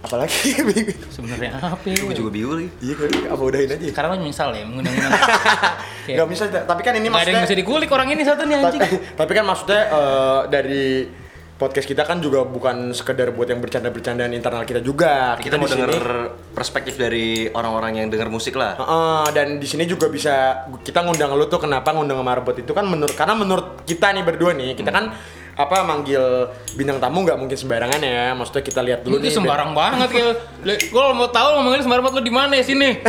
[0.00, 0.56] apalagi
[1.14, 1.96] Sebenarnya apa ya?
[2.00, 2.70] Gue juga bingung lagi.
[2.80, 3.84] Iya, kan apa udahin aja.
[3.84, 5.12] Sekarang kan misal ya mengundang-undang.
[6.08, 8.42] Kayak Gak bisa, tapi kan ini nggak ada yang maksudnya bisa dikulik orang ini satu
[8.48, 8.80] nih anjing.
[8.80, 10.84] Ta- tapi kan maksudnya eh, dari
[11.60, 15.36] podcast kita kan juga bukan sekedar buat yang bercanda-bercandaan internal kita juga.
[15.36, 16.06] Kita mau di sini- denger
[16.56, 18.80] perspektif dari orang-orang yang denger musik lah.
[18.80, 22.72] Heeh, dan di sini juga bisa kita ngundang lu tuh kenapa ngundang sama Marbot itu
[22.72, 25.12] kan menurut karena menurut kita nih berdua nih kita kan
[25.66, 28.32] apa manggil bintang tamu nggak mungkin sembarangan ya.
[28.36, 32.04] Maksudnya kita lihat dulu Lu tuh nih sembarang banget kayak gue mau tahu ngomongin sembarang
[32.04, 32.90] banget lu di mana ya sini.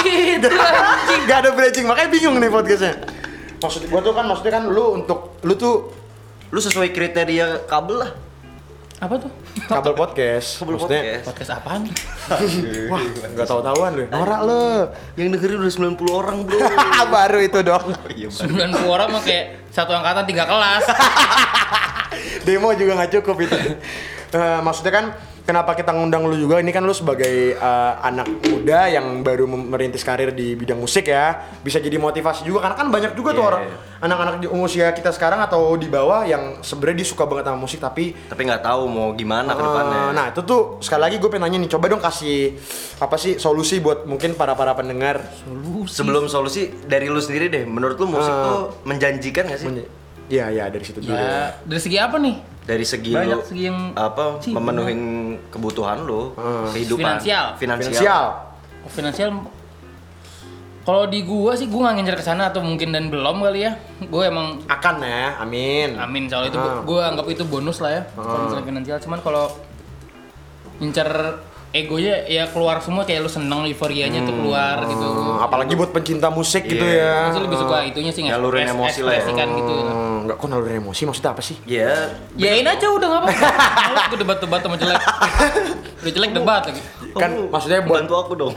[0.00, 0.48] Gitu
[1.26, 1.86] nggak ada bridging.
[1.90, 2.94] Makanya bingung nih podcastnya.
[3.60, 6.00] Maksud gua tuh kan maksudnya kan lu untuk lu tuh
[6.50, 8.10] Lu sesuai kriteria kabel lah.
[9.00, 9.32] Apa tuh?
[9.64, 11.24] kabel podcast Kabel maksudnya podcast.
[11.24, 11.80] Podcast apaan?
[12.92, 13.00] wah
[13.32, 14.62] nggak tahu tahuan lu norak lu
[15.16, 16.58] Yang dengerin udah 90 orang, Bro.
[17.16, 20.84] baru itu dong Iya, 90 orang mah kayak satu angkatan tiga kelas.
[22.44, 23.56] demo juga nggak cukup itu
[24.30, 25.04] Eh, maksudnya kan
[25.50, 30.00] kenapa kita ngundang lu juga ini kan lu sebagai eh, anak muda yang baru merintis
[30.00, 33.50] karir di bidang musik ya bisa jadi motivasi juga karena kan banyak juga tuh Iya,
[33.50, 33.64] orang
[34.00, 37.76] anak-anak di usia kita sekarang atau di bawah yang sebenarnya dia suka banget sama musik
[37.78, 40.02] tapi Tapi nggak tahu mau gimana ke eh, depannya.
[40.12, 42.54] nah itu tuh sekali lagi gue pengen nanya nih coba dong kasih
[42.96, 45.18] apa sih solusi buat mungkin para para pendengar
[45.82, 48.44] Sebelum solusi dari lu sendiri deh, menurut lu musik Ah.
[48.44, 49.68] tuh menjanjikan gak sih?
[50.30, 51.10] Iya iya dari situ dulu.
[51.10, 52.36] Ya, dari segi apa nih?
[52.62, 54.94] Dari segi Banyak lu segi yang- apa Sih, memenuhi
[55.50, 56.70] kebutuhan lu, Ah.
[56.70, 57.44] kehidupan Finansial.
[57.58, 57.90] finansial.
[57.90, 58.24] Finansial.
[58.80, 59.30] Oh, finansial
[60.80, 63.76] Kalau di gua sih gua nggak ngincer ke sana atau mungkin dan belum kali ya.
[64.08, 65.92] Gua emang Akan ya, amin.
[65.94, 66.80] amin soal itu Ah.
[66.80, 68.02] gua anggap itu bonus lah ya.
[68.08, 69.44] Kalau misalnya finansial cuman kalau
[70.78, 71.08] ngincer
[71.70, 75.06] egonya ya keluar semua kayak lu seneng euforianya tuh keluar gitu.
[75.06, 77.30] Hmm, apalagi buat pencinta musik gitu ya.
[77.30, 79.18] Gua sih lebih suka itunya sih Nyalurin nge- emosi lah ya.
[79.18, 79.72] ekspresikan gitu.
[79.72, 81.56] Hmm, enggak kok nalurin emosi maksudnya apa sih?
[81.64, 81.94] Ya,
[82.34, 84.02] Yain aja udah nggak apa-apa.
[84.10, 84.98] Gue debat-debat sama jelek.
[86.00, 86.82] Udah jelek debat lagi.
[87.12, 88.52] Kan maksudnya buat bantu aku dong.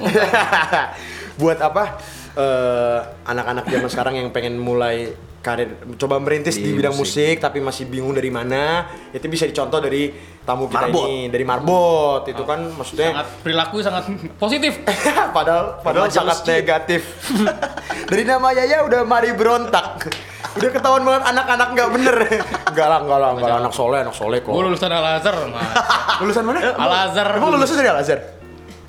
[1.41, 1.99] buat apa?
[2.36, 5.67] Eh, anak-anak zaman sekarang yang pengen mulai karir
[5.97, 7.36] coba merintis di, Di bidang musik.
[7.36, 7.43] musik.
[7.43, 10.07] tapi masih bingung dari mana itu bisa dicontoh dari
[10.39, 11.03] tamu kita Marbot.
[11.03, 14.03] ini dari Marbot itu kan maksudnya Sangat perilaku sangat
[14.39, 14.79] positif.
[15.36, 16.63] padahal padahal sangat masjid.
[16.63, 17.01] negatif
[18.09, 20.07] dari nama Yaya udah mari berontak
[20.53, 22.15] udah ketahuan banget anak-anak nggak bener
[22.71, 25.36] enggak lah enggak lah enggak lah anak soleh anak soleh kok Gue lulusan Al Azhar,
[26.19, 27.27] lulusan mana Al-Azhar.
[27.36, 28.19] emang lulusnya dari Al Azhar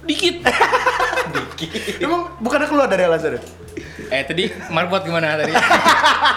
[0.04, 0.44] Dikit.
[2.04, 3.42] emang bukannya keluar dari Al Azhar ya?
[4.12, 5.52] Eh tadi marbot gimana tadi?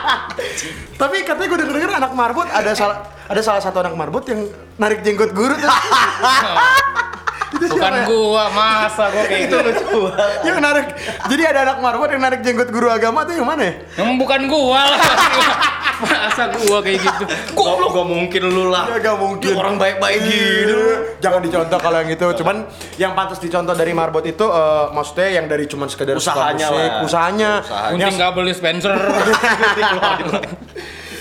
[1.01, 4.47] Tapi katanya gue denger-denger anak marbot ada salah ada salah satu anak marbot yang
[4.79, 5.67] narik jenggot guru tuh.
[7.47, 8.05] itu Bukan siapa ya?
[8.11, 9.57] gua, masa gua kayak gitu.
[10.43, 10.87] Yang narik.
[11.31, 13.73] Jadi ada anak marbot yang narik jenggot guru agama tuh yang mana ya?
[14.03, 14.99] Yang bukan gua lah.
[15.97, 17.23] Masa gua kayak gitu.
[17.57, 18.85] Goblok gak mungkin lu lah.
[18.91, 19.49] Ya gak mungkin.
[19.49, 20.79] Dia orang baik-baik gitu.
[21.17, 22.27] Jangan dicontoh kalau yang itu.
[22.43, 22.55] Cuman
[23.01, 27.05] yang pantas dicontoh dari marbot itu eh, maksudnya yang dari cuman sekedar Usahanya musik, lah.
[27.05, 27.51] usahanya.
[27.65, 27.97] Usahanya.
[28.07, 28.93] Yang, kabel dispenser.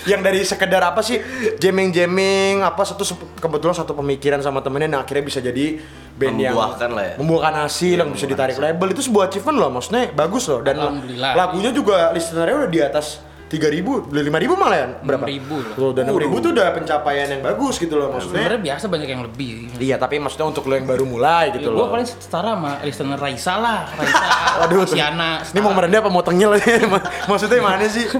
[0.07, 1.18] yang dari sekedar apa sih
[1.59, 3.03] jamming-jamming apa satu
[3.43, 5.83] kebetulan satu pemikiran sama temennya yang akhirnya bisa jadi
[6.14, 7.14] band yang Membuahkan lah ya.
[7.18, 10.79] membuahkan hasil yang bisa ditarik label itu sebuah achievement loh maksudnya bagus loh dan
[11.18, 15.22] lagunya juga listenernya udah di atas 3000 lima ribu malah ya berapa?
[15.22, 15.90] 6.000 loh.
[15.94, 18.42] Dan 6000 tuh udah pencapaian yang bagus gitu loh maksudnya.
[18.42, 19.53] Sebenarnya biasa banyak yang lebih.
[19.78, 21.86] iya tapi maksudnya untuk lo yang baru mulai gitu Ya, loh.
[21.86, 24.26] gua paling setara sama listener Raisa lah, Raisa,
[24.66, 25.47] Aduh, Siana.
[25.47, 26.59] ini mau merendah apa mau tengil?
[27.30, 28.11] Maksudnya mana sih?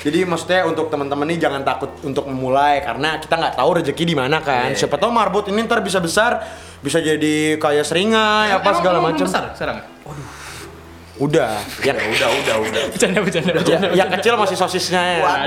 [0.00, 4.16] Jadi maksudnya untuk teman-teman nih jangan takut untuk memulai karena kita nggak tahu rezeki di
[4.16, 4.72] mana kan.
[4.72, 4.80] Iya.
[4.80, 6.40] siapa tahu marbot ini ntar bisa besar
[6.80, 9.28] bisa jadi kayak seringai apa segala macam.
[9.28, 9.84] Besar sekarang.
[11.20, 11.52] Udah
[11.84, 12.82] Ya udah, udah, udah.
[12.90, 15.44] Bercanda, bercanda, ya, yang kecil masih sosisnya ya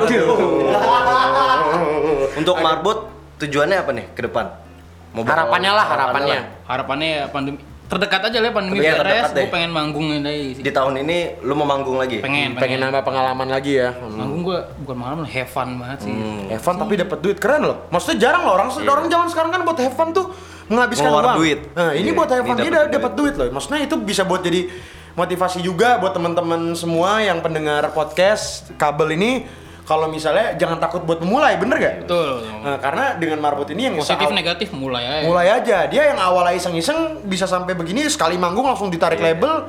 [2.33, 4.45] Untuk marbot tujuannya apa nih ke depan?
[5.13, 9.31] Mau harapannya lah harapannya Harapannya ya pandemi terdekat aja lah ya pandemi Iya, beres, terdekat
[9.35, 10.63] gue pengen manggungin aja sih.
[10.65, 12.25] Di tahun ini lu mau manggung lagi?
[12.25, 12.89] Pengen, pengen pengen.
[12.89, 16.13] nambah pengalaman lagi ya Manggung gue bukan pengalaman, have fun banget sih.
[16.15, 16.49] Hmm.
[16.49, 17.85] Evan tapi dapat duit keren loh.
[17.93, 20.25] Maksudnya jarang loh orang orang zaman sekarang kan buat have fun tuh
[20.73, 21.37] menghabiskan uang.
[21.37, 21.59] duit.
[21.75, 22.95] Nah, ini Iya, buat have ini fun dia dapat da- duit.
[22.97, 23.45] dapat duit loh.
[23.51, 24.61] Maksudnya itu bisa buat jadi
[25.13, 29.31] motivasi juga buat teman-teman semua yang pendengar podcast kabel ini
[29.83, 31.95] kalau misalnya jangan takut buat memulai, bener gak?
[32.03, 32.39] Betul.
[32.63, 35.23] Nah, karena dengan marbot ini yang Positif usaha- negatif mulai aja.
[35.23, 39.35] mulai aja dia yang awalnya iseng-iseng bisa sampai begini sekali manggung langsung ditarik Iya.
[39.35, 39.67] label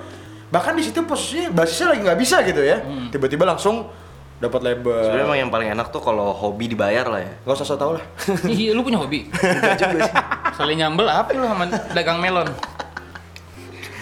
[0.49, 3.11] bahkan di situ posisinya basisnya lagi nggak bisa gitu ya Hmm.
[3.11, 3.90] tiba-tiba langsung
[4.36, 7.32] dapat label Sebenarnya emang yang paling enak tuh kalau hobi dibayar lah ya.
[7.40, 8.05] nggak usah so tau lah
[8.47, 9.26] Iya, lu punya hobi?
[9.34, 10.14] Enggak juga sih.
[10.55, 12.47] Saling nyambel apa lu sama dagang melon?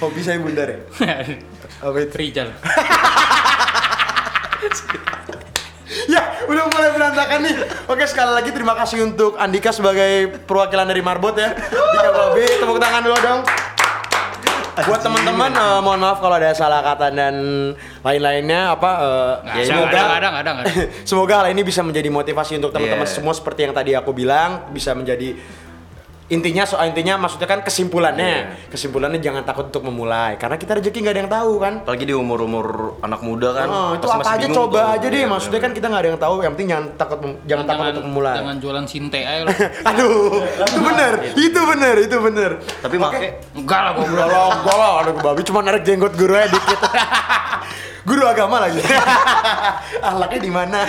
[0.03, 0.79] Hobi saya bundar ya
[1.87, 2.49] apa itu Rijal.
[6.09, 7.55] ya udah mulai berantakan nih
[7.87, 12.79] oke sekali lagi terima kasih untuk Andika sebagai perwakilan dari Marbot ya Dika Babi tepuk
[12.79, 13.41] tangan dulu dong
[14.73, 17.37] buat teman-teman eh, mohon maaf kalau ada salah kata dan
[18.01, 18.91] lain-lainnya apa
[19.45, 20.53] Nggak ya ada, semoga ada, ada, nggak ada.
[21.11, 23.13] semoga hal ini bisa menjadi motivasi untuk teman-teman Iya.
[23.13, 25.37] semua seperti yang tadi aku bilang bisa menjadi
[26.33, 31.13] intinya soal intinya maksudnya kan kesimpulannya kesimpulannya jangan takut untuk memulai karena kita rezeki nggak
[31.13, 33.69] ada yang tahu kan Apalagi di umur-umur anak muda kan.
[33.69, 34.95] Oh, itu apa aja coba tuh.
[34.97, 37.65] aja deh Iya, maksudnya kan kita nggak ada yang tahu yang penting jangan takut jangan
[37.69, 39.53] takut untuk memulai Jangan jualan sinte aja lu.
[39.93, 44.77] aduh itu bener itu bener itu bener Tapi make Enggak lah gua Enggak lah, enggak
[44.81, 46.81] lah, aduh babi cuma narik jenggot guru aja dikit.
[48.09, 48.83] guru agama lagi.
[50.09, 50.81] Ahlaknya di mana?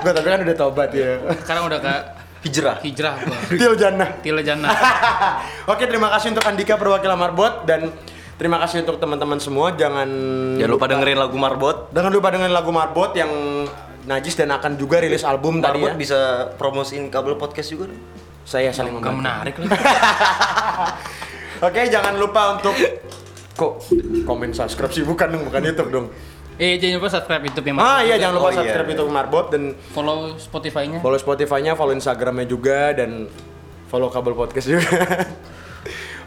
[0.00, 1.20] Gua tapi kan udah tobat ya.
[1.44, 1.94] sekarang udah ke
[2.48, 2.76] hijrah.
[2.80, 3.36] hijrah gua.
[3.60, 4.08] Til jannah.
[4.24, 4.72] Tila jannah.
[5.72, 7.92] Oke, terima kasih untuk Andika perwakilan Marbot dan
[8.40, 9.76] terima kasih untuk teman-teman semua.
[9.76, 10.08] Jangan
[10.56, 11.92] Jangan lupa dengerin lagu Marbot.
[11.92, 13.30] Jangan lupa dengan lagu Marbot yang
[14.08, 16.00] najis dan akan juga rilis album tadi Marbot ya.
[16.00, 16.18] bisa
[16.56, 18.00] promosiin kabel podcast juga dong.
[18.48, 19.20] Saya saling membantu.
[19.20, 19.68] menarik lah.
[21.68, 22.72] Oke, jangan lupa untuk
[23.58, 23.72] kok
[24.24, 26.06] komen subscribe sih bukan dong, bukan YouTube dong.
[26.58, 28.58] Eh jangan lupa subscribe YouTube yang Ah iya, jangan lupa Oh, iya.
[28.60, 29.62] subscribe YouTube Marbot dan
[29.94, 30.98] follow Spotify-nya.
[30.98, 33.30] follow Spotify-nya, follow Instagram-nya juga dan
[33.86, 34.90] follow kabel podcast juga.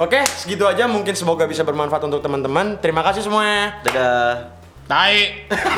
[0.01, 2.79] Oke, segitu aja mungkin semoga bisa bermanfaat untuk teman-teman.
[2.79, 3.77] Terima kasih semuanya.
[3.84, 4.55] Dadah.
[4.88, 5.15] Tai.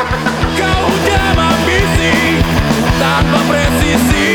[0.61, 2.39] Kau udah ambisi
[2.95, 4.29] tanpa presisi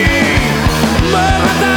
[1.09, 1.73] Menata